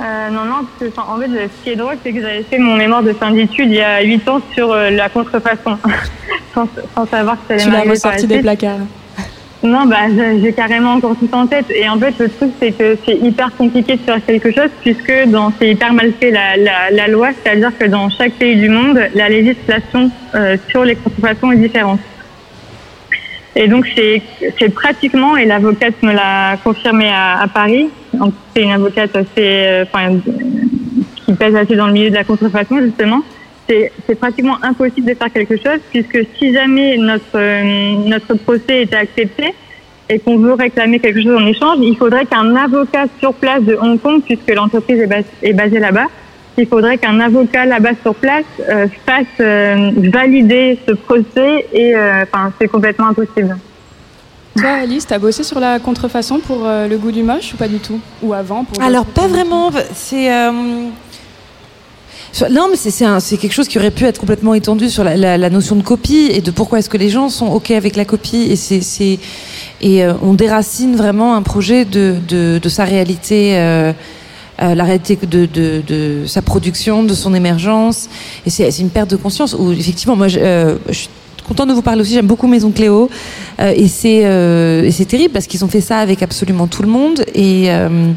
[0.00, 2.58] Euh, non, non, parce que, en fait, ce qui est drôle, c'est que j'avais fait
[2.58, 5.76] mon mémoire de fin d'études il y a 8 ans sur euh, la contrefaçon,
[6.54, 8.78] sans, sans savoir que ça allait Tu l'as ressorti des placards.
[9.62, 10.06] Non, bah,
[10.40, 11.66] j'ai carrément encore tout en tête.
[11.70, 15.12] Et en fait, le truc, c'est que c'est hyper compliqué de faire quelque chose puisque
[15.26, 18.68] dans, c'est hyper mal fait la, la, la loi, c'est-à-dire que dans chaque pays du
[18.68, 22.00] monde, la législation euh, sur les contrefaçons est différente.
[23.56, 27.88] Et donc, c'est pratiquement, et l'avocate me l'a confirmé à, à Paris,
[28.54, 30.16] c'est une avocate assez, euh, enfin,
[31.26, 33.22] qui pèse assez dans le milieu de la contrefaçon, justement,
[33.68, 38.96] c'est pratiquement impossible de faire quelque chose puisque si jamais notre, euh, notre procès était
[38.96, 39.54] accepté
[40.08, 43.76] et qu'on veut réclamer quelque chose en échange, il faudrait qu'un avocat sur place de
[43.78, 46.06] Hong Kong, puisque l'entreprise est, bas- est basée là-bas,
[46.56, 52.22] il faudrait qu'un avocat là-bas sur place euh, fasse euh, valider ce procès et euh,
[52.22, 53.58] enfin c'est complètement impossible.
[54.56, 57.68] Toi, Alice, t'as bossé sur la contrefaçon pour euh, le goût du moche ou pas
[57.68, 58.00] du tout?
[58.22, 59.70] Ou avant pour Alors pas vraiment.
[59.92, 60.50] C'est euh,
[62.50, 65.82] non, mais c'est quelque chose qui aurait pu être complètement étendu sur la, notion de
[65.82, 69.18] copie et de pourquoi est-ce que les gens sont ok avec la copie et c'est
[69.80, 73.56] et euh, on déracine vraiment un projet de, de, sa réalité.
[73.56, 73.92] euh,
[74.60, 78.08] euh, la réalité de, de, sa production, de son émergence,
[78.44, 79.54] et c'est une perte de conscience.
[79.56, 81.08] Où effectivement, moi, je suis
[81.48, 82.14] contente de vous parler aussi.
[82.14, 83.08] J'aime beaucoup Maison Cléo,
[83.60, 87.24] euh, et c'est euh, terrible parce qu'ils ont fait ça avec absolument tout le monde.
[87.34, 88.12] Et euh,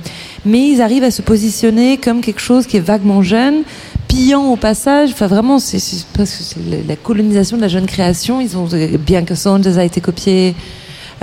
[0.46, 3.64] mais ils arrivent à se positionner comme quelque chose qui est vaguement jeune,
[4.08, 5.12] pillant au passage.
[5.12, 5.80] Enfin, vraiment, c'est
[6.18, 8.42] parce que la, colonisation de la jeune création.
[8.42, 8.68] Ils ont
[9.00, 10.56] bien que Saunders a été copié.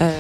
[0.01, 0.11] Euh,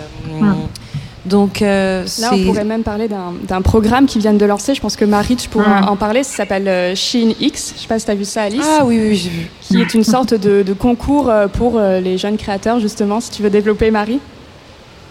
[1.28, 4.74] Donc euh, Là, on pourrait même parler d'un d'un programme qu'ils viennent de lancer.
[4.74, 5.88] Je pense que Marie, tu pourras Mm.
[5.88, 6.22] en parler.
[6.22, 7.74] Ça s'appelle euh, Shein X.
[7.76, 8.66] Je sais pas si tu as vu ça, Alice.
[8.80, 9.46] ah oui oui j'ai vu.
[9.60, 13.20] Qui est une sorte de, de concours euh, pour euh, les jeunes créateurs, justement.
[13.20, 14.20] Si tu veux développer, Marie.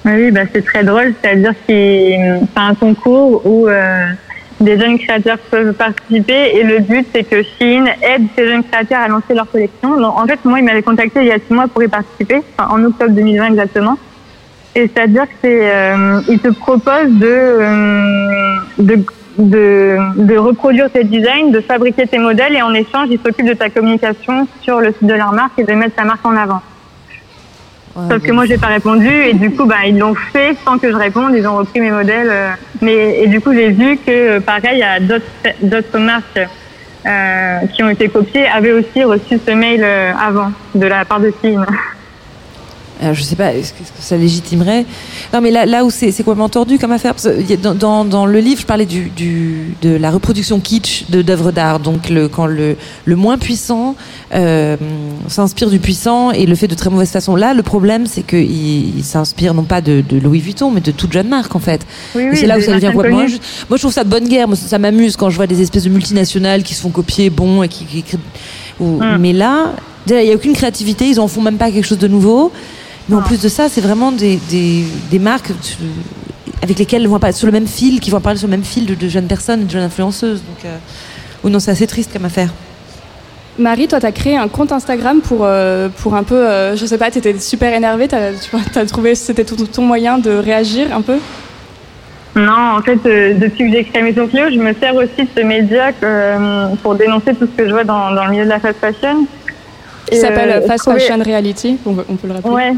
[0.06, 1.14] Oui, oui, bah, c'est très drôle.
[1.22, 2.18] C'est-à-dire que c'est
[2.56, 4.06] un concours où euh,
[4.62, 9.02] des jeunes créateurs peuvent participer et le but, c'est que Shein aide ces jeunes créateurs
[9.02, 10.00] à lancer leur collection.
[10.00, 12.42] Donc, en fait, moi, il m'avait contacté il y a six mois pour y participer,
[12.58, 13.98] enfin, en octobre 2020 exactement.
[14.78, 19.04] Et c'est-à-dire que c'est, euh, il te propose de, euh, de,
[19.40, 23.54] de, de reproduire tes designs, de fabriquer tes modèles et en échange, il s'occupe de
[23.56, 26.62] ta communication sur le site de leur marque et de mettre ta marque en avant.
[27.96, 30.78] Ouais, Sauf que moi j'ai pas répondu et du coup bah ils l'ont fait sans
[30.78, 32.30] que je réponde, ils ont repris mes modèles.
[32.30, 32.52] euh,
[32.84, 35.26] mais et du coup j'ai vu que euh, pareil il y a d'autres
[35.64, 36.40] d'autres marques
[37.08, 41.34] euh, qui ont été copiées avaient aussi reçu ce mail avant de la part de
[41.42, 41.66] Céline.
[43.02, 44.86] Alors, je sais pas, est-ce que, ça légitimerait?
[45.34, 48.26] Non, mais là, là où c'est complètement tordu comme affaire, parce que dans, dans, dans
[48.26, 51.80] le livre, je parlais du, du, de la reproduction kitsch de d'œuvres d'art.
[51.80, 53.96] Donc, le, quand le, le moins puissant
[54.34, 54.76] euh,
[55.28, 57.36] s'inspire du puissant et le fait de très mauvaise façon.
[57.36, 60.92] Là, le problème, c'est qu'il il s'inspire non pas de, de Louis Vuitton, mais de
[60.92, 61.86] toute jeune marque, en fait.
[62.16, 63.24] Oui, oui, c'est là où ça devient inconnues.
[63.26, 63.44] injuste.
[63.70, 64.48] Moi, je trouve ça de bonne guerre.
[64.48, 67.62] Moi, ça, m'amuse quand je vois des espèces de multinationales qui se font copier, bon,
[67.64, 68.04] et qui, qui
[68.80, 69.18] ou- Mm.
[69.20, 69.74] Mais là,
[70.08, 71.08] il n'y a aucune créativité.
[71.10, 72.52] Ils en font même pas quelque chose de nouveau.
[73.10, 73.26] Mais en Non.
[73.26, 75.52] plus de ça, c'est vraiment des, des, des marques
[76.62, 78.64] avec lesquelles ils vont pas sur le même fil, qui vont parler sur le même
[78.64, 80.42] fil de, de jeunes personnes, de jeunes influenceuses.
[80.42, 80.76] Donc, euh,
[81.44, 82.50] ou non, c'est assez triste comme affaire.
[83.60, 86.86] Marie, toi, tu as créé un compte Instagram pour, euh, pour un peu, euh, je
[86.86, 90.30] sais pas, tu étais super énervée, tu as, trouvé que c'était ton, ton moyen de
[90.32, 91.18] réagir un peu?
[92.36, 95.28] Non, en fait, euh, depuis que j'ai créé Maison Cléo, je me sers aussi de
[95.36, 98.50] ce média euh, pour dénoncer tout ce que je vois dans, dans le milieu de
[98.50, 99.26] la fast fashion.
[100.12, 102.52] Qui s'appelle euh, Fast trouvais- Fashion Reality, on, on peut le rappeler.
[102.52, 102.74] Ouais,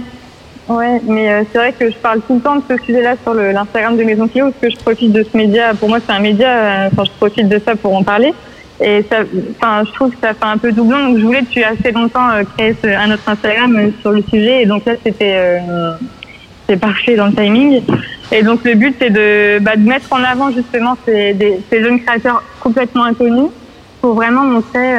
[0.70, 3.34] ouais, mais euh, c'est vrai que je parle tout le temps de ce sujet-là sur
[3.34, 5.74] l'Instagram de Maison Cléo, parce que je profite de ce média.
[5.74, 6.48] Pour moi, c'est un média.
[6.50, 8.34] euh, Enfin, je profite de ça pour en parler.
[8.82, 9.18] Et ça,
[9.62, 11.10] enfin, je trouve que ça fait un peu doublon.
[11.10, 14.22] Donc, je voulais depuis assez longtemps euh, créer ce- un autre Instagram euh, sur le
[14.22, 14.62] sujet.
[14.62, 15.60] Et donc là, c'était
[16.68, 17.82] c'est parfait dans le timing.
[18.32, 21.36] Et donc, le but, c'est de, bah, de mettre en avant justement ces,
[21.70, 23.50] ces jeunes créateurs complètement inconnus
[24.02, 24.94] pour vraiment montrer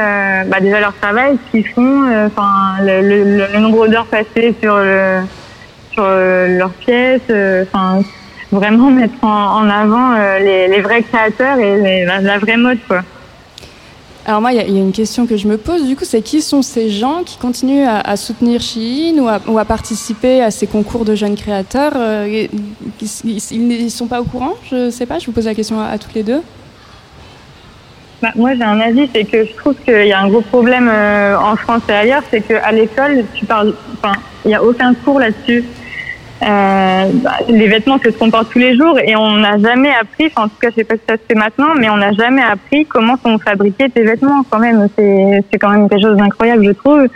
[0.48, 2.50] bah, déjà leur travail, ce qu'ils font, enfin
[2.82, 5.20] le, le- le nombre d'heures passées sur le,
[5.92, 8.02] sur euh, leurs pièces, euh, enfin
[8.52, 13.02] vraiment mettre en, avant euh, les, vrais créateurs et la, vraie mode quoi.
[14.26, 16.42] Alors moi, il y, a- une question que je me pose, du coup, c'est qui
[16.42, 21.14] sont ces gens qui continuent à, soutenir Shein ou à, participer à ces concours de
[21.14, 21.94] jeunes créateurs
[22.28, 22.48] Ils
[23.50, 24.52] ils sont pas au courant?
[24.70, 26.42] Je sais pas, je vous pose la question à, à toutes les deux.
[28.22, 30.90] Bah, moi j'ai un avis, c'est que je trouve qu'il y a un gros problème
[30.92, 34.92] euh, en France et ailleurs, c'est qu'à l'école tu parles, enfin il n'y a aucun
[34.94, 35.64] cours là-dessus.
[36.42, 39.90] Euh, bah, les vêtements, c'est ce qu'on porte tous les jours et on n'a jamais
[39.90, 42.12] appris, en tout cas, je sais pas si ça se fait maintenant, mais on n'a
[42.12, 44.88] jamais appris comment sont fabriqués tes vêtements quand même.
[44.96, 47.06] C'est, c'est quand même quelque chose d'incroyable, je trouve.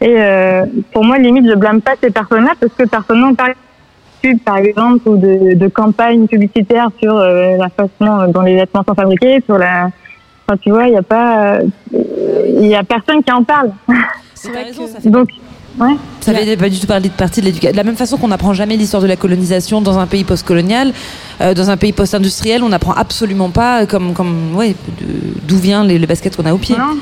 [0.00, 3.54] Et euh, pour moi, limite, je blâme pas ces personnes-là parce que personne n'en parle.
[4.44, 8.94] Par exemple, ou de, de campagnes publicitaires sur euh, la façon dont les vêtements sont
[8.94, 9.90] fabriqués, sur la,
[10.48, 11.58] enfin, tu vois, il n'y a pas,
[11.92, 13.70] il y a personne qui en parle.
[14.34, 15.28] C'est vrai raison, que- ça fait Donc,
[15.80, 15.96] ouais.
[16.20, 17.72] Ça fait pas du tout parler de partie de l'éducation.
[17.72, 20.92] De la même façon qu'on n'apprend jamais l'histoire de la colonisation dans un pays post-colonial,
[21.40, 24.74] euh, dans un pays post-industriel, on n'apprend absolument pas euh, comme, comme, ouais,
[25.46, 26.76] d'où vient les, les baskets qu'on a au pied.
[26.78, 26.96] Non.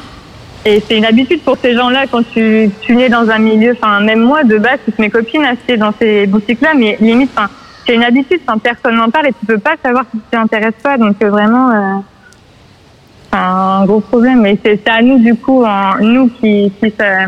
[0.65, 4.01] Et c'est une habitude pour ces gens-là quand tu, tu nais dans un milieu, enfin
[4.01, 7.31] même moi de base, toutes mes copines achetaient dans ces boutiques-là, mais limite,
[7.87, 10.99] c'est une habitude, personne n'en parle et tu peux pas savoir si tu t'intéresses pas,
[10.99, 11.99] donc euh, vraiment, euh,
[13.33, 14.45] un gros problème.
[14.47, 17.27] Et c'est à nous du coup, en- nous qui qui, sa-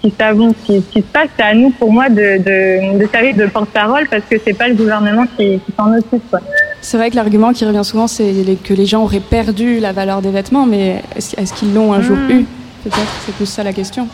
[0.00, 3.34] qui savons ce qui, se passe, c'est à nous pour moi de de, de servir
[3.36, 6.22] de porte-parole parce que c'est pas le gouvernement qui, qui s'en occupe.
[6.30, 6.40] Quoi.
[6.80, 10.22] C'est vrai que l'argument qui revient souvent, c'est que les gens auraient perdu la valeur
[10.22, 12.30] des vêtements, mais est-ce qu'ils l'ont un jour Mm.
[12.30, 12.46] eu
[12.84, 14.06] Peut-être, c'est plus ça la question.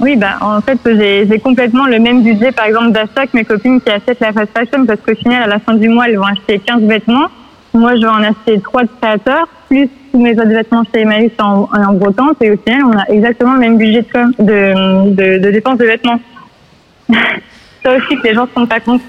[0.00, 3.44] Oui, bah, en fait, j'ai j'ai complètement le même budget, par exemple, d'achat que mes
[3.44, 6.16] copines qui achètent la fast fashion, parce qu'au final, à la fin du mois, elles
[6.18, 7.28] vont acheter 15 vêtements.
[7.74, 11.32] Moi, je vais en acheter 3 de créateurs, plus tous mes autres vêtements chez Emmaüs
[11.40, 14.02] en, en brocante, et au final, on a exactement le même budget
[14.38, 16.20] de, de, de, de dépenses de vêtements.
[17.08, 19.02] ça aussi que les gens se rendent pas compte.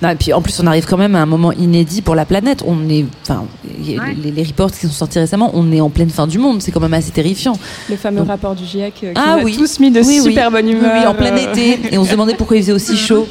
[0.00, 2.24] Non, et puis en plus, on arrive quand même à un moment inédit pour la
[2.24, 2.62] planète.
[2.66, 3.96] On est, enfin, Ouais.
[4.22, 6.62] les, les reports qui sont sortis récemment, on est en pleine fin du monde.
[6.62, 7.58] C'est quand même assez terrifiant.
[7.90, 9.56] Le fameux Donc- rapport du GIEC euh, qui Ah nous a oui.
[9.56, 10.28] tous mis de Oui, oui.
[10.30, 10.92] super bonne Oui, humeur.
[11.00, 11.80] oui, en plein euh, été.
[11.90, 13.26] Et on se demandait pourquoi il faisait aussi chaud.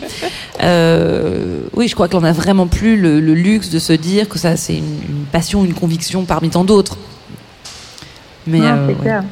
[0.61, 4.37] Euh, oui, je crois qu'on a vraiment plus le, le luxe de se dire que
[4.39, 6.97] ça, c'est une, une passion, une conviction parmi tant d'autres.
[8.45, 9.01] Mais Non, euh, c'est ouais.
[9.01, 9.23] clair.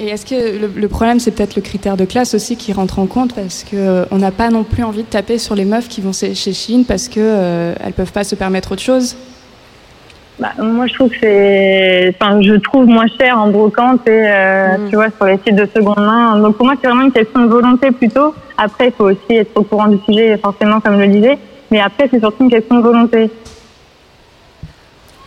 [0.00, 2.98] Et est-ce que le, le problème, c'est peut-être le critère de classe aussi qui rentre
[2.98, 5.64] en compte parce que euh, on n'a pas non plus envie de taper sur les
[5.64, 9.16] meufs qui vont chez Chine parce que euh, elles peuvent pas se permettre autre chose?
[10.38, 14.78] Bah, moi, je trouve que c'est, enfin, je trouve moins cher en brocante et, euh,
[14.78, 14.88] Mm.
[14.88, 16.38] tu vois, sur les sites de seconde main.
[16.38, 18.34] Donc, pour moi, c'est vraiment une question de volonté plutôt.
[18.56, 21.38] Après, il faut aussi être au courant du sujet, forcément, comme je le disais.
[21.70, 23.30] Mais après, c'est surtout une question de volonté.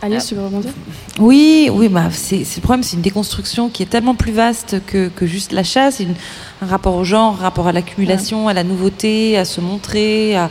[0.06, 0.70] Alice, tu veux rebondir?
[1.18, 4.76] Oui, oui, bah, c'est c'est le problème, c'est une déconstruction qui est tellement plus vaste
[4.86, 5.90] que, que juste l'achat.
[5.90, 6.14] C'est une-
[6.62, 10.50] un rapport au genre, un rapport à l'accumulation, à la nouveauté, à se montrer, à,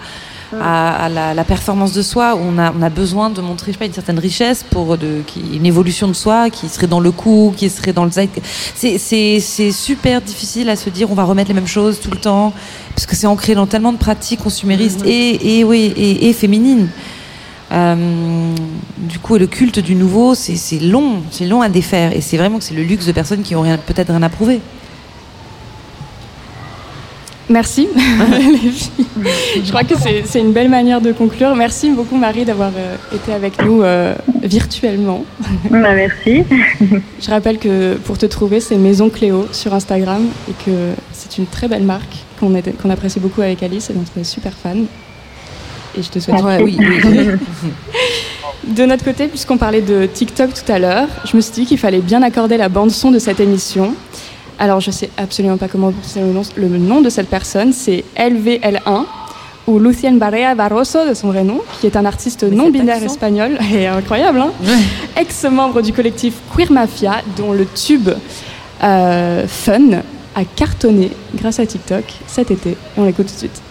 [0.61, 2.37] à, à la, la performance de soi.
[2.39, 5.21] On a, on a besoin de montrer, je sais pas, une certaine richesse pour de,
[5.27, 8.29] qui, une évolution de soi qui serait dans le coup, qui serait dans le zeit.
[8.75, 12.11] C'est- C'est c'est super difficile à se dire, on va remettre les mêmes choses tout
[12.11, 12.53] le temps,
[12.95, 16.87] parce que c'est ancré dans tellement de pratiques consuméristes et, et, oui, et, et féminines.
[17.75, 18.55] Euh,
[18.97, 22.57] du coup, le culte du nouveau, c'est long, c'est long à défaire, et c'est vraiment
[22.57, 24.61] que c'est le luxe de personnes qui ont peut-être rien à prouver.
[27.47, 29.05] Merci, les filles.
[29.63, 29.93] Je crois que
[30.25, 31.55] c'est une belle manière de conclure.
[31.55, 35.23] Merci beaucoup, Marie, d'avoir euh, été avec nous euh, virtuellement.
[35.69, 36.43] Bah, merci.
[37.21, 41.45] Je rappelle que pour te trouver, c'est Maison Cléo sur Instagram et que c'est une
[41.45, 44.87] très belle marque qu'on apprécie beaucoup avec Alice et dont on est super fan.
[45.97, 47.29] Et je te souhaite Ouais, oui, oui.
[48.67, 51.77] De notre côté, puisqu'on parlait de TikTok tout à l'heure, je me suis dit qu'il
[51.77, 53.93] fallait bien accorder la bande-son de cette émission.
[54.57, 58.03] Alors, je sais absolument pas comment c'est le nom, le nom de cette personne, c'est
[58.17, 59.05] LVL1,
[59.67, 62.73] ou Lucien Barea Barroso de son vrai nom, qui est un artiste Mais non cet
[62.73, 63.05] binaire accent.
[63.07, 64.51] espagnol, et incroyable, hein
[65.15, 68.09] ex-membre du collectif Queer Mafia, dont le tube
[68.83, 70.01] euh, Fun
[70.35, 72.71] a cartonné grâce à TikTok cet été.
[72.71, 73.61] Et on l'écoute tout de suite.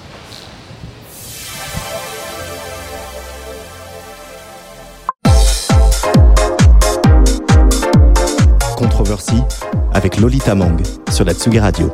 [9.94, 11.92] Avec Lolita Mang sur la Tsugi Radio.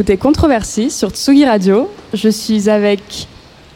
[0.00, 1.86] Écoutez Controversie sur Tsugi Radio.
[2.14, 3.28] Je suis avec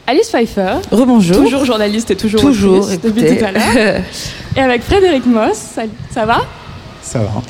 [0.06, 1.36] Alice Pfeiffer, Rebonjour.
[1.36, 4.00] toujours journaliste et toujours Toujours, depuis tout à l'heure.
[4.56, 5.76] Et avec Frédéric Moss.
[6.10, 6.38] Ça va?
[7.02, 7.42] Ça va.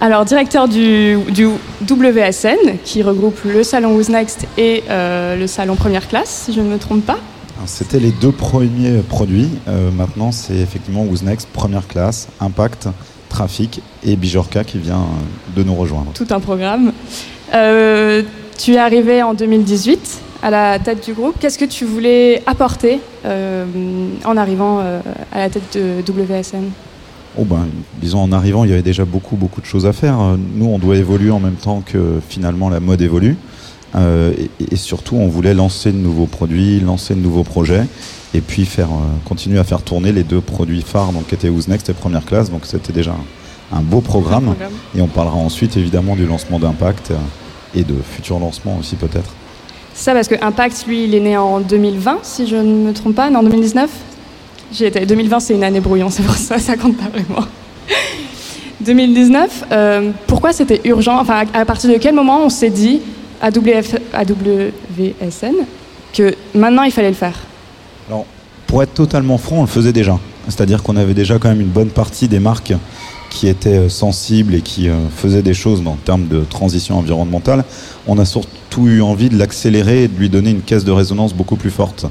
[0.00, 1.46] Alors, directeur du, du
[1.88, 6.60] WSN, qui regroupe le salon Who's Next et euh, le salon Première Classe, si je
[6.60, 7.18] ne me trompe pas.
[7.66, 9.50] C'était les deux premiers produits.
[9.68, 12.88] Euh, maintenant, c'est effectivement Who's Next, première classe, Impact,
[13.28, 15.04] Trafic et Bijorka qui vient
[15.54, 16.10] de nous rejoindre.
[16.12, 16.92] tout un programme.
[17.54, 18.22] Euh,
[18.58, 21.36] tu es arrivé en 2018 à la tête du groupe.
[21.38, 23.64] Qu'est-ce que tu voulais apporter euh,
[24.24, 25.00] en arrivant euh,
[25.32, 26.70] à la tête de WSN
[27.38, 27.66] Oh ben,
[28.00, 30.16] disons en arrivant, il y avait déjà beaucoup beaucoup de choses à faire.
[30.54, 33.36] Nous, on doit évoluer en même temps que finalement la mode évolue.
[33.94, 37.84] Et, surtout, on voulait lancer de nouveaux produits, lancer de nouveaux projets,
[38.34, 38.88] et puis faire
[39.24, 42.24] continuer à faire tourner les deux produits phares, donc qui étaient Who's Next et Première
[42.24, 42.50] Classe.
[42.50, 43.14] Donc c'était déjà
[43.72, 44.54] un, beau programme.
[44.96, 47.16] Et on parlera ensuite évidemment du lancement d'Impact euh,
[47.74, 49.30] et de futurs lancements aussi peut-être.
[49.94, 53.14] Ça parce que Impact, lui, il est né en 2020, si je ne me trompe
[53.14, 53.90] pas, non, en 2019
[54.72, 55.06] J'y étais.
[55.06, 57.46] 2020, c'est une année brouillon, c'est pour ça, ça compte pas vraiment.
[58.80, 61.18] 2019, euh, pourquoi c'était urgent?
[61.18, 63.00] Enfin, à partir de quel moment on s'est dit
[63.40, 65.54] à, WF à WVSN
[66.12, 67.38] que maintenant il fallait le faire?
[68.08, 68.26] Alors,
[68.66, 70.18] pour être totalement franc, on le faisait déjà.
[70.48, 72.72] C'est-à-dire qu'on avait déjà quand même une bonne partie des marques
[73.36, 77.64] qui étaient euh, sensibles et qui euh, faisaient des choses en termes de transition environnementale.
[78.06, 81.34] On a surtout eu envie de l'accélérer et de lui donner une caisse de résonance
[81.34, 82.06] beaucoup plus forte,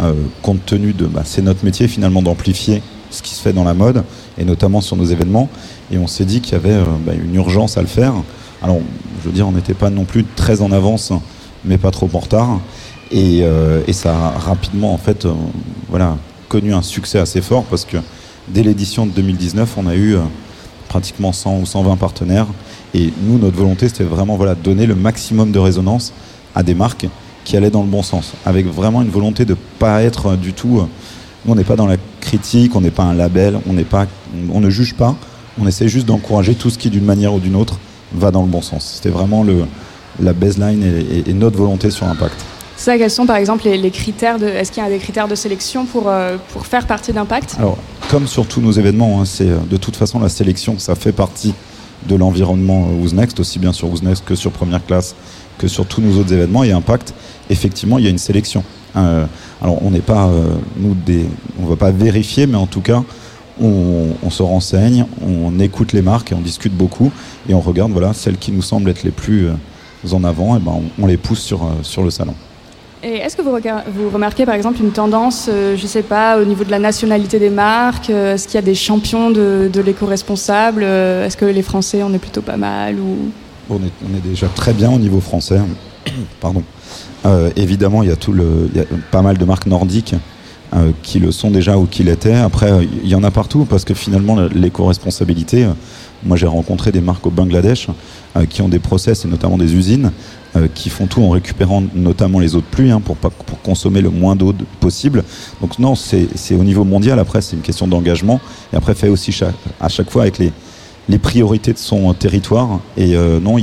[0.00, 3.64] euh, compte tenu de, bah, c'est notre métier finalement d'amplifier ce qui se fait dans
[3.64, 4.02] la mode
[4.38, 5.50] et notamment sur nos événements.
[5.90, 8.14] Et on s'est dit qu'il y avait bah, une urgence à le faire.
[8.62, 8.78] Alors,
[9.20, 11.12] je veux dire, on n'était pas non plus très en avance,
[11.66, 12.60] mais pas trop en retard.
[13.10, 13.44] Et,
[13.92, 15.26] ça a rapidement, en fait,
[15.90, 16.16] voilà,
[16.48, 17.98] connu un succès assez fort parce que
[18.48, 20.16] dès l'édition de 2019, on a eu
[20.92, 22.46] pratiquement 100 ou 120 partenaires.
[22.92, 26.12] Et nous, notre volonté, c'était vraiment voilà, donner le maximum de résonance
[26.54, 27.06] à des marques
[27.44, 30.52] qui allaient dans le bon sens, avec vraiment une volonté de pas être euh, du
[30.52, 30.80] tout.
[30.80, 30.86] euh,
[31.48, 35.16] on n'est pas dans la critique, on n'est pas un label, on ne juge pas.
[35.60, 37.78] On essaie juste d'encourager tout ce qui, d'une manière ou d'une autre,
[38.14, 38.92] va dans le bon sens.
[38.96, 39.44] C'était vraiment
[40.20, 42.36] la baseline et, et- et notre volonté sur Impact.
[42.76, 44.46] Ça, quels sont par exemple les, critères de.
[44.46, 47.78] Est-ce qu'il y a des critères de sélection pour, euh, pour faire partie d'Impact Alors,
[48.10, 51.12] comme sur tous nos événements, hein, c'est euh, de toute façon la sélection, ça fait
[51.12, 51.54] partie
[52.08, 55.14] de l'environnement euh, Who's Next, aussi bien sur Who's Next que sur Première Classe,
[55.58, 56.64] que sur tous nos autres événements.
[56.64, 57.14] Et Impact,
[57.50, 58.64] effectivement, il y a une sélection.
[58.94, 60.28] Alors, on n'est pas,
[60.76, 61.24] nous, des,
[61.58, 63.02] on va pas vérifier, mais en tout cas,
[63.58, 67.10] on, se renseigne, on écoute les marques et on discute beaucoup
[67.48, 69.48] et on regarde, voilà, celles qui nous semblent être les plus
[70.12, 72.34] en avant, et ben, on, on les pousse sur, sur le salon.
[73.02, 76.70] Est-ce que vous, remarquez par exemple une tendance, euh, je sais pas, au niveau de
[76.70, 81.36] la nationalité des marques euh, Est-ce qu'il y a des champions de, l'éco-responsable euh, Est-ce
[81.36, 83.32] que les Français, on est plutôt pas mal ou...
[83.70, 85.58] On est, déjà très bien au niveau français.
[86.40, 86.62] Pardon.
[87.56, 90.14] Évidemment, il y a tout le, y a pas mal de marques nordiques
[91.02, 92.34] qui le sont déjà ou qui l'étaient.
[92.34, 92.70] Après,
[93.02, 95.68] il y en a partout parce que finalement, l'éco-responsabilité.
[96.24, 97.86] moi, j'ai rencontré des marques au Bangladesh
[98.50, 100.10] qui ont des process et notamment des usines
[100.56, 103.60] euh, qui font tout en récupérant notamment les eaux de pluie hein, pour, pas, pour
[103.62, 105.24] consommer le moins d'eau de- possible.
[105.60, 107.18] Donc non, c'est au niveau mondial.
[107.18, 108.40] Après, c'est une question d'engagement
[108.72, 109.34] et après fait aussi
[109.80, 110.52] à chaque fois avec les
[111.08, 112.78] les priorités de son territoire.
[112.96, 113.56] Et euh, non,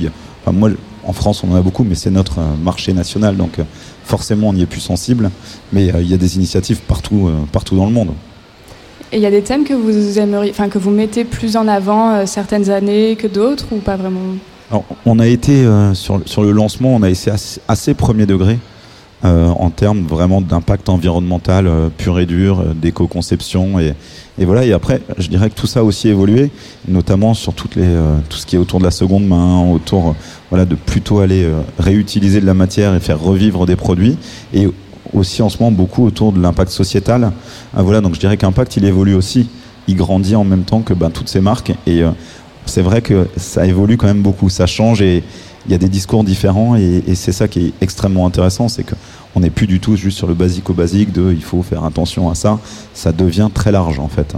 [0.51, 0.69] moi,
[1.05, 3.59] en France, on en a beaucoup, mais c'est notre euh, marché national, donc
[4.03, 5.31] forcément, on y est plus sensible.
[5.71, 8.09] Mais il y a des initiatives partout, partout dans le monde.
[9.11, 11.67] Et il y a des thèmes que vous aimeriez, enfin que vous mettez plus en
[11.67, 14.35] avant certaines années que d'autres ou pas vraiment?
[14.71, 18.27] Alors, on a été euh, sur, sur le lancement, on a été assez, assez premier
[18.27, 18.59] degré
[19.25, 23.95] euh, en termes vraiment d'impact environnemental euh, pur et dur, euh, d'éco-conception et,
[24.37, 24.63] et voilà.
[24.65, 26.51] Et après, je dirais que tout ça a aussi évolué,
[26.87, 30.09] notamment sur toutes les, euh, tout ce qui est autour de la seconde main, autour
[30.09, 30.13] euh,
[30.51, 31.47] voilà de plutôt aller
[31.79, 34.17] réutiliser de la matière et faire revivre des produits
[34.53, 34.67] et
[35.13, 37.31] aussi en ce moment beaucoup autour de l'impact sociétal.
[37.73, 39.47] Voilà, donc je dirais qu'impact il évolue aussi,
[39.87, 42.11] il grandit en même temps que ben, toutes ces marques et euh,
[42.69, 45.23] c'est vrai que ça évolue quand même beaucoup, ça change et
[45.65, 48.83] il y a des discours différents et, et c'est ça qui est extrêmement intéressant, c'est
[48.83, 52.35] qu'on n'est plus du tout juste sur le basico-basique de il faut faire attention à
[52.35, 52.59] ça,
[52.93, 54.33] ça devient très large en fait.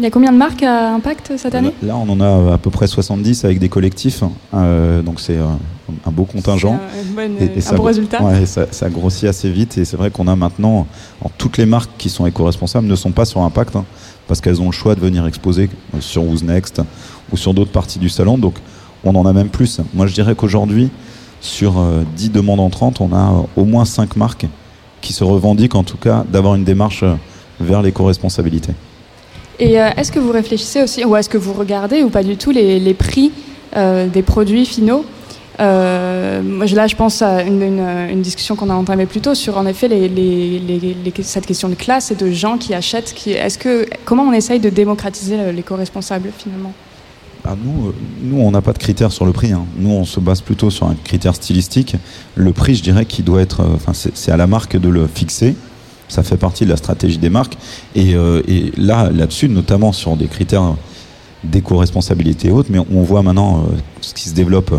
[0.00, 1.72] Il y a combien de marques à Impact cette année?
[1.82, 4.22] Là, on en a à peu près 70 avec des collectifs,
[4.54, 5.44] euh, donc c'est euh,
[6.06, 6.78] un beau contingent.
[6.92, 8.22] C'est un, bonne- Et- et un ça gro- résultat.
[8.22, 10.86] ouais, ça, ça grossit assez vite et c'est vrai qu'on a maintenant,
[11.20, 13.84] alors, toutes les marques qui sont éco-responsables ne sont pas sur Impact hein,
[14.28, 15.68] parce qu'elles ont le choix de venir exposer
[15.98, 16.80] sur Who's Next
[17.32, 18.54] ou sur d'autres parties du salon, donc
[19.04, 19.80] on en a même plus.
[19.94, 20.90] Moi je dirais qu'aujourd'hui,
[21.40, 24.46] sur euh, 10 demandes entrantes, on a euh, au moins 5 marques
[25.00, 27.14] qui se revendiquent en tout cas d'avoir une démarche euh,
[27.60, 28.72] vers l'éco-responsabilité.
[29.58, 32.36] Et euh, est-ce que vous réfléchissez aussi, ou est-ce que vous regardez, ou pas du
[32.36, 33.32] tout, les, prix
[33.76, 35.04] euh, des produits finaux?
[35.60, 36.40] Euh,
[36.72, 39.88] là, je pense à une, discussion qu'on a entamée plus tôt sur, en effet,
[41.22, 43.12] cette question de classe et de gens qui achètent.
[43.14, 46.72] Qui, est-ce que, comment on essaye de démocratiser le- l'éco-responsable, finalement?
[47.50, 49.52] Ah, nous, euh, nous, on n'a pas de critères sur le prix.
[49.52, 49.64] hein.
[49.78, 51.96] Nous, on se base plutôt sur un critère stylistique.
[52.34, 53.62] Le prix, je dirais qu'il doit être.
[53.62, 55.56] euh, Enfin, c'est à la marque de le fixer.
[56.08, 57.56] Ça fait partie de la stratégie des marques.
[57.94, 58.42] Et, euh,
[58.76, 60.74] là, là-dessus, notamment sur des critères
[61.42, 63.64] d'éco-responsabilité et autres, mais on voit maintenant
[64.02, 64.74] ce qui se développe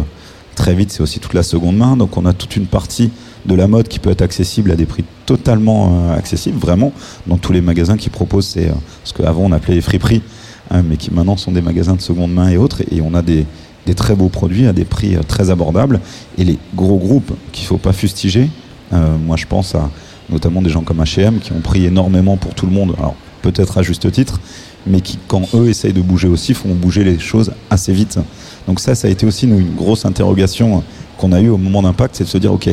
[0.55, 1.97] très vite, c'est aussi toute la seconde main.
[1.97, 3.09] Donc, on a toute une partie
[3.45, 6.91] de la mode qui peut être accessible à des prix totalement accessibles, vraiment,
[7.25, 8.69] dans tous les magasins qui proposent euh,
[9.05, 10.21] ce qu'avant on appelait les friperies,
[10.69, 12.81] hein, mais qui maintenant sont des magasins de seconde main et autres.
[12.91, 13.45] Et on a des,
[13.85, 15.99] des très beaux produits à des prix euh, très abordables.
[16.37, 18.49] Et les gros groupes qu'il ne faut pas fustiger,
[18.93, 19.89] euh, moi je pense à
[20.29, 23.77] notamment des gens comme H&M qui ont pris énormément pour tout le monde, alors peut-être
[23.77, 24.39] à juste titre,
[24.85, 28.19] mais qui quand eux essayent de bouger aussi font bouger les choses assez vite.
[28.67, 30.83] Donc ça, ça a été aussi une grosse interrogation
[31.17, 32.69] qu'on a eue au moment d'impact, c'est de se dire ok,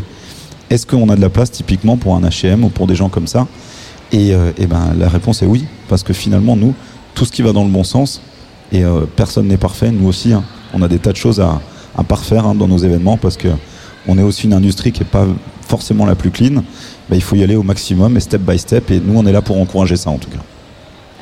[0.68, 3.26] est-ce qu'on a de la place typiquement pour un H&M ou pour des gens comme
[3.26, 3.46] ça?
[4.12, 6.74] Et, euh, eh ben, la réponse est oui, parce que finalement, nous,
[7.16, 8.20] tout ce qui va dans le bon sens,
[8.70, 11.60] et euh, personne n'est parfait, nous aussi, hein, on a des tas de choses à,
[11.96, 13.48] à parfaire hein, dans nos événements, parce que
[14.06, 15.26] on est aussi une industrie qui n'est pas
[15.66, 16.62] forcément la plus clean.
[17.08, 19.32] Ben, il faut y aller au maximum et step by step, et nous, on est
[19.32, 20.42] là pour encourager ça en tout cas.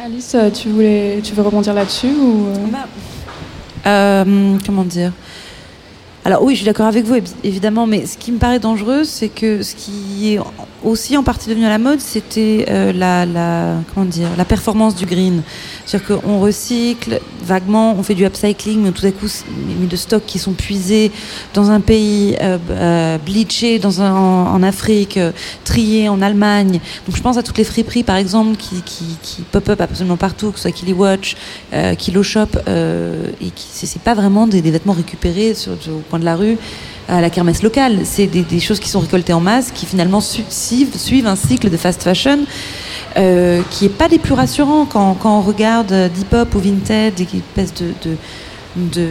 [0.05, 2.49] Alice, euh, tu, voulais, tu veux rebondir là-dessus ou...
[2.49, 3.87] euh?
[3.87, 5.13] Euh, comment dire?
[6.27, 9.05] Alors oui, je suis d'accord avec vous, évi- évidemment, mais ce qui me paraît dangereux,
[9.05, 10.39] c'est que ce qui est
[10.83, 14.95] aussi en partie devenu à la mode, c'était euh, la, la, comment dire, la performance
[14.95, 15.43] du green.
[15.85, 19.87] C'est-à-dire qu'on recycle vaguement, on fait du upcycling, mais tout à coup, c'est des milliers
[19.87, 21.11] de stocks qui sont puisés
[21.53, 23.19] dans un pays, euh, euh,
[23.81, 25.33] dans un, en, Afrique, euh,
[25.65, 26.81] triés en Allemagne.
[27.07, 30.53] Donc je pense à toutes les friperies, par exemple, qui, qui, qui pop-up absolument partout,
[30.53, 31.37] que ce soit Kiliwatch,
[31.73, 35.73] euh, Kilo Shop, et qui c'est pas vraiment des, vêtements récupérés sur,
[36.19, 36.57] de la rue
[37.09, 38.01] à la kermesse locale.
[38.05, 41.77] C'est des, choses qui sont récoltées en masse, qui finalement su- suivent, un cycle de
[41.77, 42.41] fast fashion
[43.17, 47.23] euh, qui est pas des plus rassurants quand, on regarde euh, Depop ou Vinted, des
[47.25, 48.17] espèces de
[48.77, 49.03] de-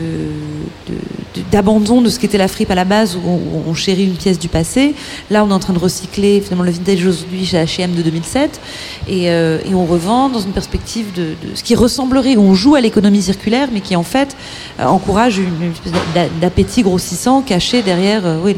[0.88, 0.94] de-
[1.36, 4.16] de- d'abandon de, ce qu'était la fripe à la base où on, on chérit une
[4.16, 4.94] pièce du passé.
[5.32, 8.60] Là, on est en train de recycler finalement le vintage aujourd'hui chez H&M de 2007
[9.08, 12.54] et, euh, et on revend dans une perspective de, de ce qui ressemblerait, où on
[12.54, 14.36] joue à l'économie circulaire, mais qui en fait
[14.80, 18.56] euh, encourage une, une espèce d'a- d'appétit grossissant caché derrière euh, oui,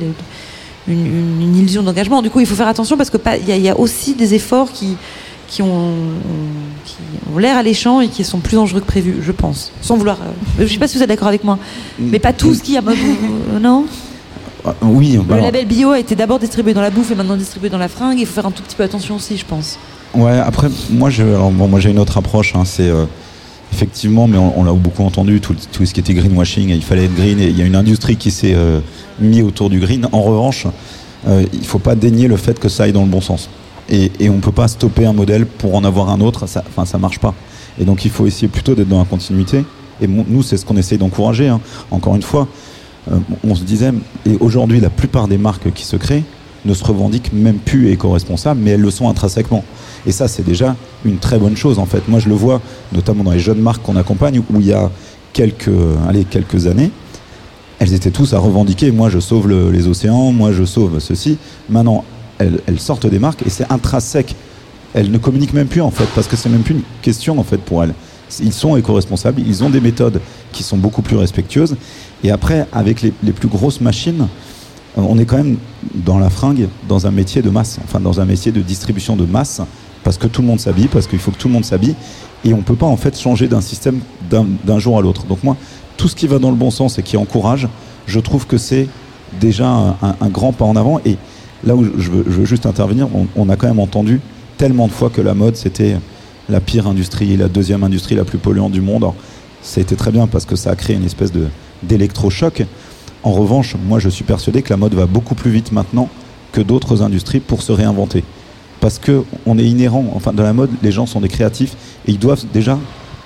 [0.88, 1.06] une,
[1.42, 2.22] une- illusion d'engagement.
[2.22, 4.72] Du coup, il faut faire attention parce que il y, y a aussi des efforts
[4.72, 4.98] qui
[5.48, 5.94] qui ont,
[6.86, 6.96] qui
[7.34, 9.72] ont l'air alléchants et qui sont plus dangereux que prévu, je pense.
[9.82, 10.18] Sans vouloir.
[10.22, 11.58] euh, je sais pas si vous êtes d'accord avec moi,
[12.00, 12.82] mais pas tout ce qui a.
[12.82, 13.86] euh, non?
[14.68, 17.38] Ah, oui, Le alors- label bio a été d'abord distribué dans la bouffe et maintenant
[17.38, 18.20] distribué dans la fringue.
[18.20, 19.78] Il faut faire un tout petit peu attention aussi, je pense.
[20.16, 21.10] Ouais, après, moi,
[21.52, 22.56] bon, j'ai une autre approche.
[22.56, 23.06] hein, c'est euh,
[23.72, 27.06] effectivement, mais on, on l'a beaucoup entendu, tout, tout ce qui était greenwashing, il fallait
[27.06, 28.80] être green, et il y a une industrie qui s'est euh,
[29.20, 30.08] mise autour du green.
[30.12, 30.66] En revanche,
[31.28, 33.50] euh, il ne faut pas dénier le fait que ça aille dans le bon sens.
[33.90, 36.64] Et, et on ne peut pas stopper un modèle pour en avoir un autre, ça
[36.78, 37.34] ne ça marche pas.
[37.80, 39.64] Et donc il faut essayer plutôt d'être dans la continuité.
[40.02, 41.48] Et nous, c'est ce qu'on essaye d'encourager.
[41.48, 41.62] hein.
[41.92, 42.48] Encore une fois,
[43.12, 43.18] euh,
[43.48, 43.94] on se disait,
[44.26, 46.24] et aujourd'hui, la plupart des marques qui se créent
[46.66, 49.64] ne se revendiquent même plus éco-responsables, mais elles le sont intrinsèquement.
[50.06, 50.76] Et ça, c'est déjà
[51.06, 52.08] une très bonne chose, en fait.
[52.10, 52.60] Moi, je le vois,
[52.92, 54.90] notamment dans les jeunes marques qu'on accompagne, où il y a
[55.32, 55.70] quelques,
[56.10, 56.92] allez, quelques années,
[57.80, 61.38] elles étaient tous à revendiquer, moi, je sauve le- les océans, moi, je sauve ceci.
[61.70, 62.04] Maintenant,
[62.40, 64.36] elles, sortent des marques et c'est intrinsèque.
[64.94, 67.44] Elles ne communiquent même plus, en fait, parce que c'est même plus une question, en
[67.44, 67.94] fait, pour elles.
[68.42, 70.20] Ils sont éco-responsables, ils ont des méthodes
[70.52, 71.76] qui sont beaucoup plus respectueuses.
[72.24, 74.28] Et après, avec les, plus grosses machines,
[74.98, 75.58] euh, on est quand même
[75.94, 79.26] dans la fringue, dans un métier de masse, enfin dans un métier de distribution de
[79.26, 79.62] masse,
[80.04, 81.96] parce que tout le monde s'habille, parce qu'il faut que tout le monde s'habille,
[82.44, 85.26] et on ne peut pas en fait changer d'un système d'un jour à l'autre.
[85.26, 85.56] Donc moi,
[85.98, 87.68] tout ce qui va dans le bon sens et qui encourage,
[88.08, 88.88] je trouve que c'est
[89.40, 91.00] déjà un- un grand pas en avant.
[91.06, 91.18] Et
[91.64, 94.22] là où je veux, juste intervenir, on, a quand même entendu
[94.58, 95.98] tellement de fois que la mode c'était
[96.50, 99.06] la pire industrie, la deuxième industrie la plus polluante du monde.
[99.62, 101.32] Ça a été très bien parce que ça a créé une espèce
[101.84, 102.66] d'électrochoc.
[103.24, 106.10] En revanche, moi je suis persuadé que la mode va beaucoup plus vite maintenant
[106.52, 108.24] que d'autres industries pour se réinventer.
[108.80, 111.76] Parce que on est inhérent, enfin dans la mode, les gens sont des créatifs
[112.08, 112.78] et ils doivent déjà,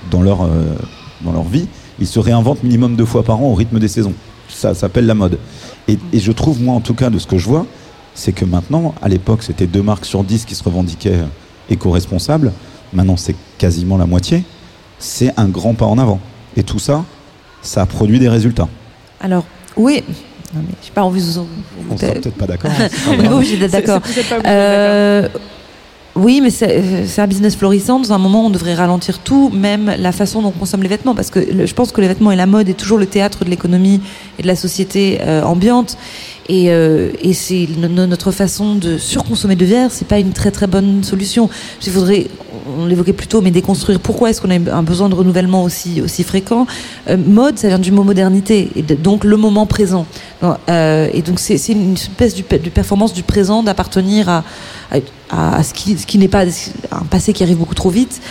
[0.09, 0.75] dans leur, euh,
[1.21, 1.67] dans leur vie,
[1.99, 4.13] ils se réinventent minimum deux fois par an au rythme des saisons.
[4.47, 5.37] Ça s'appelle la mode.
[5.87, 7.65] Et je trouve, moi en tout cas, de ce que je vois,
[8.15, 11.19] c'est que maintenant, à l'époque, c'était deux marques sur dix qui se revendiquaient
[11.69, 12.51] éco-responsables.
[12.93, 14.43] Maintenant, c'est quasiment la moitié.
[14.97, 16.19] C'est un grand pas en avant.
[16.57, 17.05] Et tout ça,
[17.61, 18.67] ça a produit des résultats.
[19.21, 19.45] Alors,
[19.77, 20.03] oui.
[20.53, 21.45] Non, mais j'ai pas envie de vous.
[21.91, 22.71] On sera peut-être pas d'accord.
[23.31, 24.01] Obligé d'être d'accord.
[24.45, 25.27] Euh,
[26.15, 27.99] Oui, mais c'est euh, c'est un business florissant.
[27.99, 31.13] Dans un moment, on devrait ralentir tout, même la façon dont on consomme les vêtements.
[31.15, 33.45] Parce que le- je pense que les vêtements et la mode est toujours le théâtre
[33.45, 34.01] de l'économie
[34.39, 35.97] et de la société euh, ambiante.
[36.49, 40.33] Et, euh, et c'est no- no- notre façon de surconsommer de verre, c'est pas une
[40.33, 41.47] très très bonne solution.
[41.85, 42.25] Il faudrait,
[42.79, 46.01] on l'évoquait plus tôt, mais déconstruire pourquoi est-ce qu'on a un besoin de renouvellement aussi,
[46.01, 46.65] aussi fréquent.
[47.07, 48.67] Euh, mode, ça vient du mot modernité,
[49.03, 50.07] donc le moment présent.
[50.43, 56.07] Euh, et donc c'est une espèce de, performance du présent d'appartenir à, ce qui, ce
[56.07, 56.45] qui n'est pas
[56.91, 58.21] un passé qui arrive beaucoup trop vite.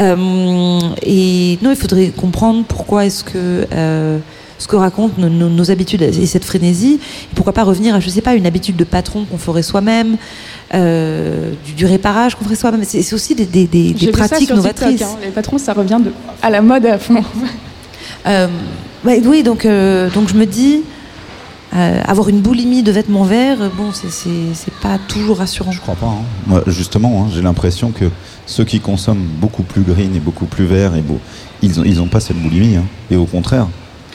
[0.00, 3.66] Euh, et non, il faudrait comprendre pourquoi est-ce que
[4.58, 7.00] ce que racontent nos, nos- nos habitudes et cette frénésie.
[7.30, 10.16] Et pourquoi pas revenir à, je sais pas, une habitude de patron qu'on ferait soi-même,
[10.74, 12.84] euh, du, du réparage qu'on ferait soi-même.
[12.84, 15.02] C'est aussi des, des, des- des pratiques novatrices.
[15.02, 15.16] hein.
[15.22, 17.22] Les patrons, ça revient de, à la mode à fond.
[18.26, 18.48] Euh,
[19.04, 20.80] oui, donc, euh, donc je me dis,
[21.74, 25.72] euh, avoir une boulimie de vêtements verts, bon, c'est- pas toujours rassurant.
[25.72, 26.06] Je crois pas.
[26.06, 26.22] hein.
[26.46, 28.04] Moi, justement, hein, j'ai l'impression que
[28.46, 31.18] ceux qui consomment beaucoup plus green et beaucoup plus vert, et beau,
[31.62, 32.76] ils ont, ils ont pas cette boulimie.
[32.76, 32.84] hein.
[33.10, 33.66] Et au contraire,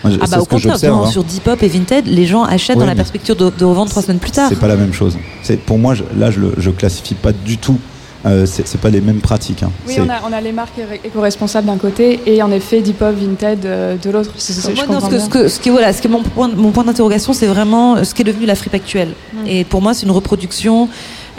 [0.03, 1.07] Moi, Ah bah au contraire, hein.
[1.11, 4.01] sur Depop et Vinted, les gens achètent Oui, dans la perspective de, de revendre trois
[4.03, 4.47] semaines plus tard.
[4.49, 5.17] C'est pas la même chose.
[5.43, 7.77] C'est pour moi, je- là, je, le, je classifie pas du tout.
[8.25, 9.63] Euh, c'est pas les mêmes pratiques.
[9.63, 9.71] hein.
[9.87, 13.15] Oui, on a, on a les marques éco- éco-responsables d'un côté et en effet Depop,
[13.15, 14.31] Vinted euh, de l'autre.
[14.37, 15.19] Ce comprends que, bien.
[15.25, 17.95] ce que, ce qui, voilà, ce qui est mon point, mon point d'interrogation, c'est vraiment
[17.95, 19.13] euh, ce qui est devenu la fripe actuelle.
[19.33, 19.47] Mm.
[19.47, 20.89] Et pour moi, c'est une reproduction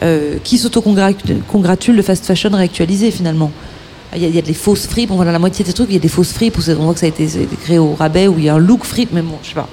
[0.03, 3.51] euh, qui s'auto-congratule de fast fashion réactualisé finalement.
[4.17, 5.73] Il y, a, il y a des fausses fripes, on voit dans la moitié des
[5.73, 7.29] trucs, il y a des fausses fripes on voit que ça a été,
[7.63, 9.69] créé au rabais, où il y a un look fripe, mais bon, je sais pas.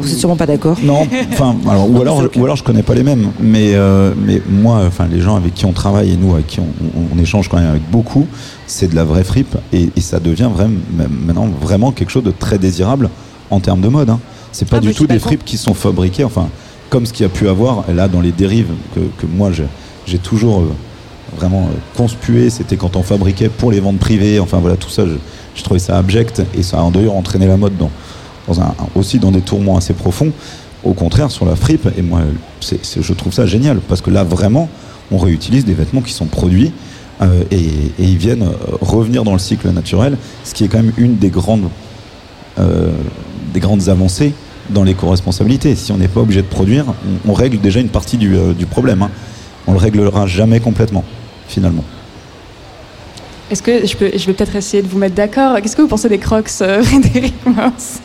[0.00, 0.76] Vous êtes sûrement pas d'accord.
[0.82, 4.12] Non, enfin, alors, ou alors, je, ou alors je connais pas les mêmes, mais euh,
[4.16, 6.66] mais moi, enfin, les gens avec qui on travaille et nous avec qui on,
[6.96, 8.26] on- on échange quand même avec beaucoup,
[8.66, 10.76] c'est de la vraie fripe et, et ça devient vraiment
[11.26, 13.10] maintenant vraiment quelque chose de très désirable
[13.50, 14.08] en termes de mode.
[14.10, 14.20] Hein.
[14.52, 16.48] C'est pas Ah, du tout des fripes qui sont fabriquées, enfin,
[16.90, 19.66] comme ce qu'il y a pu avoir là dans les dérives que, que moi j'ai-
[20.06, 20.70] j'ai toujours euh,
[21.36, 22.50] vraiment euh, conspué.
[22.50, 25.98] C'était quand on fabriquait pour les ventes privées, enfin voilà, tout ça, je, trouvais ça
[25.98, 29.92] abject et ça a d'ailleurs entraîné la mode dans un, aussi dans des tourments assez
[29.92, 30.32] profonds.
[30.84, 32.20] Au contraire, sur la fripe, et moi,
[32.60, 34.68] je trouve ça génial, parce que là, vraiment,
[35.10, 36.72] on réutilise des vêtements qui sont produits
[37.20, 37.60] euh, et,
[37.98, 41.30] ils viennent euh, revenir dans le cycle naturel, ce qui est quand même une des
[41.30, 41.68] grandes,
[43.54, 44.32] des grandes avancées
[44.70, 45.76] dans l'éco-responsabilité.
[45.76, 46.86] Si on n'est pas obligé de produire,
[47.26, 49.02] on, règle déjà une partie du, du problème.
[49.02, 49.10] hein.
[49.68, 51.04] On le réglera jamais complètement,
[51.48, 51.84] finalement.
[53.50, 55.88] Est-ce que je, peux, je vais peut-être essayer de vous mettre d'accord Qu'est-ce que vous
[55.88, 58.00] pensez des crocs, euh, Frédéric Mars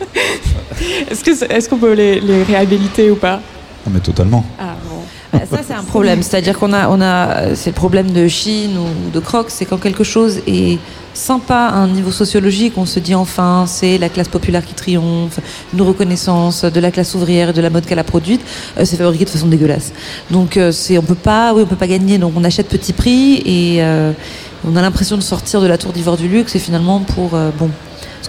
[1.12, 3.42] Est-ce que c'est- est-ce qu'on peut les, les réhabiliter ou pas?
[3.86, 4.46] Ah, mais totalement.
[4.58, 4.93] Ah bon.
[5.34, 6.22] Ah, Ça, c'est un problème.
[6.24, 9.78] C'est-à-dire qu'on a, on a, c'est le problème de Chine ou de Crocs, c'est quand
[9.78, 10.80] quelque chose est
[11.14, 15.40] sympa à un niveau sociologique, on se dit enfin, c'est la classe populaire qui triomphe,
[15.74, 18.42] une reconnaissance de la classe ouvrière et de la mode qu'elle a produite,
[18.80, 19.94] euh, c'est fabriqué de façon dégueulasse.
[20.32, 22.18] Donc, euh, c'est, on peut pas, oui, on peut pas gagner.
[22.18, 24.12] Donc, on achète petit prix et euh,
[24.66, 27.52] on a l'impression de sortir de la tour d'ivoire du luxe et finalement pour, euh,
[27.58, 27.70] bon.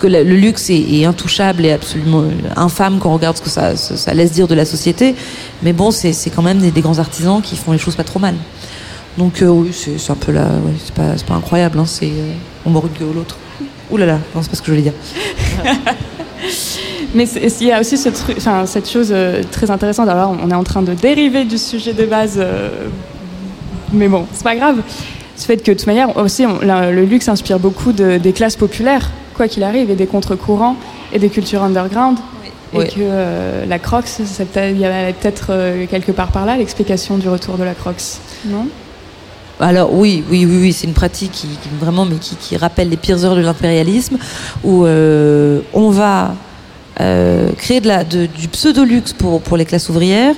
[0.04, 4.12] Que le, luxe est, intouchable et absolument euh, infâme quand on regarde ce que ça,
[4.12, 5.14] laisse dire de la société.
[5.62, 8.34] Mais bon, c'est quand même des, grands artisans qui font les choses pas trop mal.
[9.16, 10.46] Donc euh, oui, c'est un peu là,
[10.84, 12.34] c'est pas, incroyable, hein, c'est euh,
[12.66, 13.38] on mord une queue ou l'autre.
[13.90, 14.92] Ouh là là, non, c'est pas ce que je voulais dire.
[17.14, 19.14] Mais il y a aussi cette chose
[19.50, 20.10] très intéressante.
[20.10, 22.44] Alors, on est en train de dériver du sujet de base,
[23.90, 24.82] mais bon, c'est pas grave.
[25.36, 29.10] Ce fait que, de toute manière, aussi, le luxe inspire beaucoup de- des classes populaires,
[29.34, 30.76] quoi qu'il arrive, et des contre-courants
[31.12, 32.18] et des cultures underground.
[32.72, 32.86] Et Oui.
[32.88, 33.78] que euh, la
[34.46, 37.74] peut-être- il y a peut-être euh, quelque part par là l'explication du retour de la
[37.74, 38.66] Crocs, non?
[39.60, 42.88] Alors oui, oui, oui, oui, c'est une pratique qui, qui vraiment, mais qui, qui rappelle
[42.88, 44.18] les pires heures de l'impérialisme,
[44.64, 46.34] où euh, on va
[47.00, 50.34] euh, créer de la, de- du pseudo-luxe pour, pour les classes ouvrières,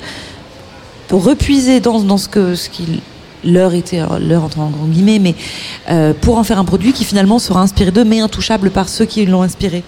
[1.08, 3.00] pour repuiser dans, dans ce que ce qui
[3.46, 5.34] leur était, alors, leur entre en grands guillemets, mais
[5.90, 9.04] euh, pour en faire un produit qui finalement sera inspiré d'eux, mais intouchable par ceux
[9.06, 9.82] qui l'ont inspiré.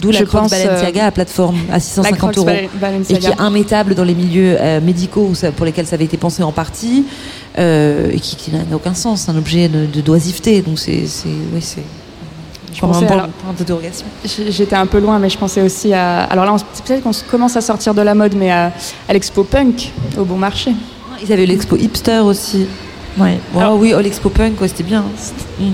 [0.00, 3.20] D'où la pense, euh, Balenciaga à plateforme à La 650 Crocs euros Bal- et Balenciaga.
[3.20, 6.42] qui est immétable dans les milieux euh, médicaux ça- pour lesquels ça avait été pensé
[6.42, 7.04] en partie
[7.58, 10.62] euh, et qui, qui n'a aucun sens, c'est un objet de, de doisiveté.
[10.62, 11.04] Donc c'est,
[11.54, 11.82] oui, c'est.
[12.74, 12.88] Je un
[14.50, 16.24] J'étais un peu loin, mais je pensais aussi à.
[16.24, 18.72] Alors là, peut-être qu'on commence à sortir de la mode, mais à,
[19.08, 20.72] à l'expo punk au bon marché.
[21.24, 22.66] Ils avaient l'expo hipster aussi.
[23.18, 23.38] Ouais.
[23.54, 25.04] Ouais, Alors- oui, oh, l'expo punk, ouais, c'était bien.
[25.58, 25.64] Mm.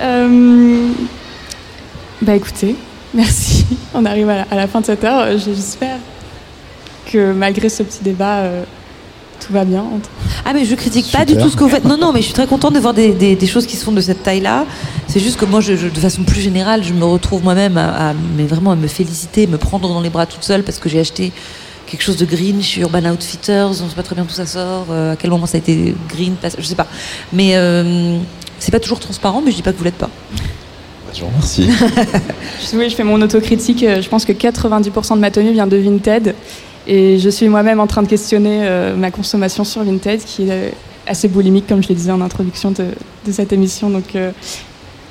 [0.00, 0.88] Euh,
[2.22, 2.76] Bah écoutez,
[3.14, 3.64] merci.
[3.94, 5.20] On arrive à la, à la fin de cette heure.
[5.22, 5.96] Euh, J'espère
[7.10, 8.62] que malgré ce petit débat, euh,
[9.44, 9.80] tout va bien.
[9.82, 10.08] entre-
[10.44, 11.84] Ah mais je critique pas du tout ce que vous faites.
[11.84, 13.84] Non non mais je suis très contente de voir des, des- des choses qui se
[13.84, 14.64] font de cette taille-là.
[15.08, 18.10] C'est juste que moi, je, je- de façon plus générale, je me retrouve moi-même à,
[18.10, 20.88] à- mais vraiment à me féliciter, me prendre dans les bras toute seule parce que
[20.88, 21.32] j'ai acheté
[21.90, 23.66] quelque chose de green chez Urban Outfitters.
[23.68, 24.86] On sait pas très bien d'où ça sort.
[24.90, 26.86] euh, à quel moment ça a été green, je sais pas.
[27.32, 28.18] Mais euh,
[28.58, 30.10] c'est pas toujours transparent, mais je dis pas que vous l'êtes pas.
[31.12, 31.68] Je vous remercie.
[31.70, 33.82] Je- Oui, je fais mon autocritique.
[33.82, 36.34] euh, Je pense que 90% de ma tenue vient de Vinted.
[36.86, 40.72] Et je suis moi-même en train de questionner euh, ma consommation sur Vinted, qui est
[41.06, 42.84] assez boulimique, comme je le disais en introduction de,
[43.26, 43.90] de cette émission.
[43.90, 44.30] Donc, euh,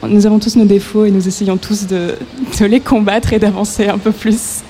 [0.07, 2.15] nous avons tous nos défauts et nous essayons tous de,
[2.59, 4.61] de les combattre et d'avancer un peu plus.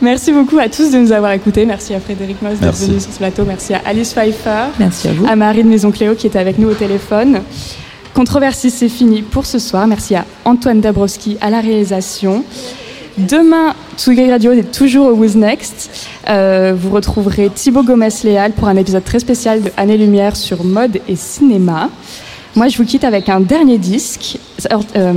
[0.00, 1.64] Merci beaucoup à tous de nous avoir écoutés.
[1.64, 3.44] Merci à Frédéric Moss d'être venu sur ce plateau.
[3.46, 4.66] Merci à Alice Pfeiffer.
[4.78, 5.26] Merci à vous.
[5.26, 7.40] à Marie de Maison Cléo qui est avec nous au téléphone.
[8.12, 9.86] Controversie, c'est fini pour ce soir.
[9.86, 12.44] Merci à Antoine Dabrowski à la réalisation.
[13.16, 16.08] Demain, Tsugi Radio est toujours au Who's Next.
[16.28, 21.00] Euh, vous retrouverez Thibaut Gomez-Léal pour un épisode très spécial de Année Lumière sur mode
[21.08, 21.90] et cinéma.
[22.56, 25.12] Moi, je vous quitte avec un dernier disque, sort- euh,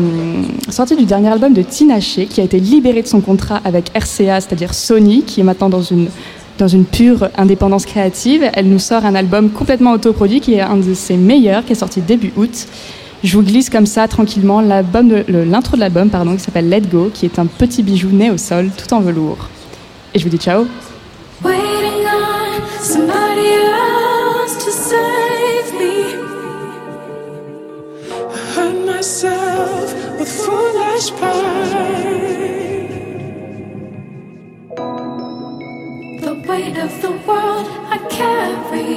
[0.69, 3.91] sorti du dernier album de Tina Shea, qui a été libéré de son contrat avec
[3.95, 6.07] RCA, c'est-à-dire Sony, qui est maintenant dans une,
[6.57, 8.49] dans une pure indépendance créative.
[8.53, 11.75] Elle nous sort un album complètement autoproduit, qui est un de ses meilleurs, qui est
[11.75, 12.65] sorti début août.
[13.23, 17.25] Je vous glisse comme ça, tranquillement, l'intro de l'album, pardon, qui s'appelle Let Go, qui
[17.25, 19.47] est un petit bijou né au sol, tout en velours.
[20.15, 20.65] Et je vous dis ciao
[28.97, 32.89] myself with foolish pride.
[36.25, 38.95] The weight of the world I carry,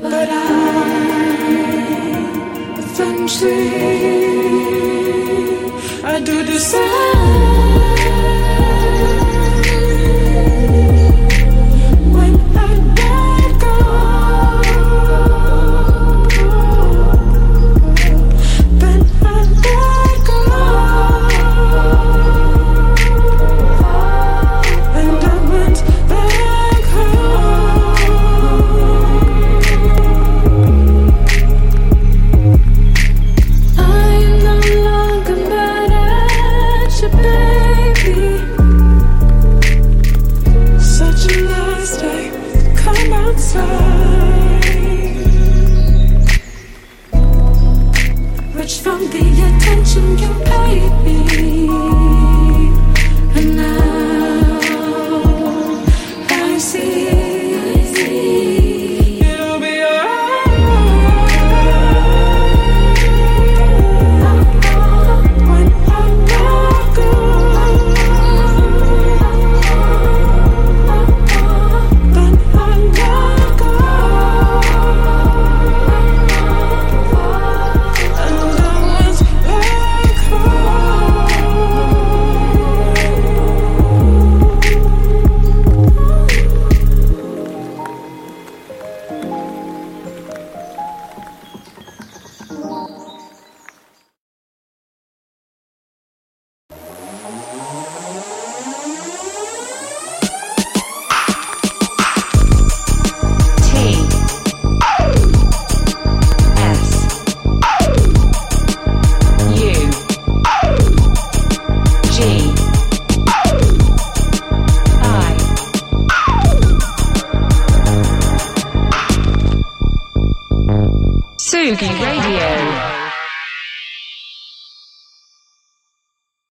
[0.00, 0.44] but I
[2.78, 3.68] eventually
[6.02, 7.49] I do decide.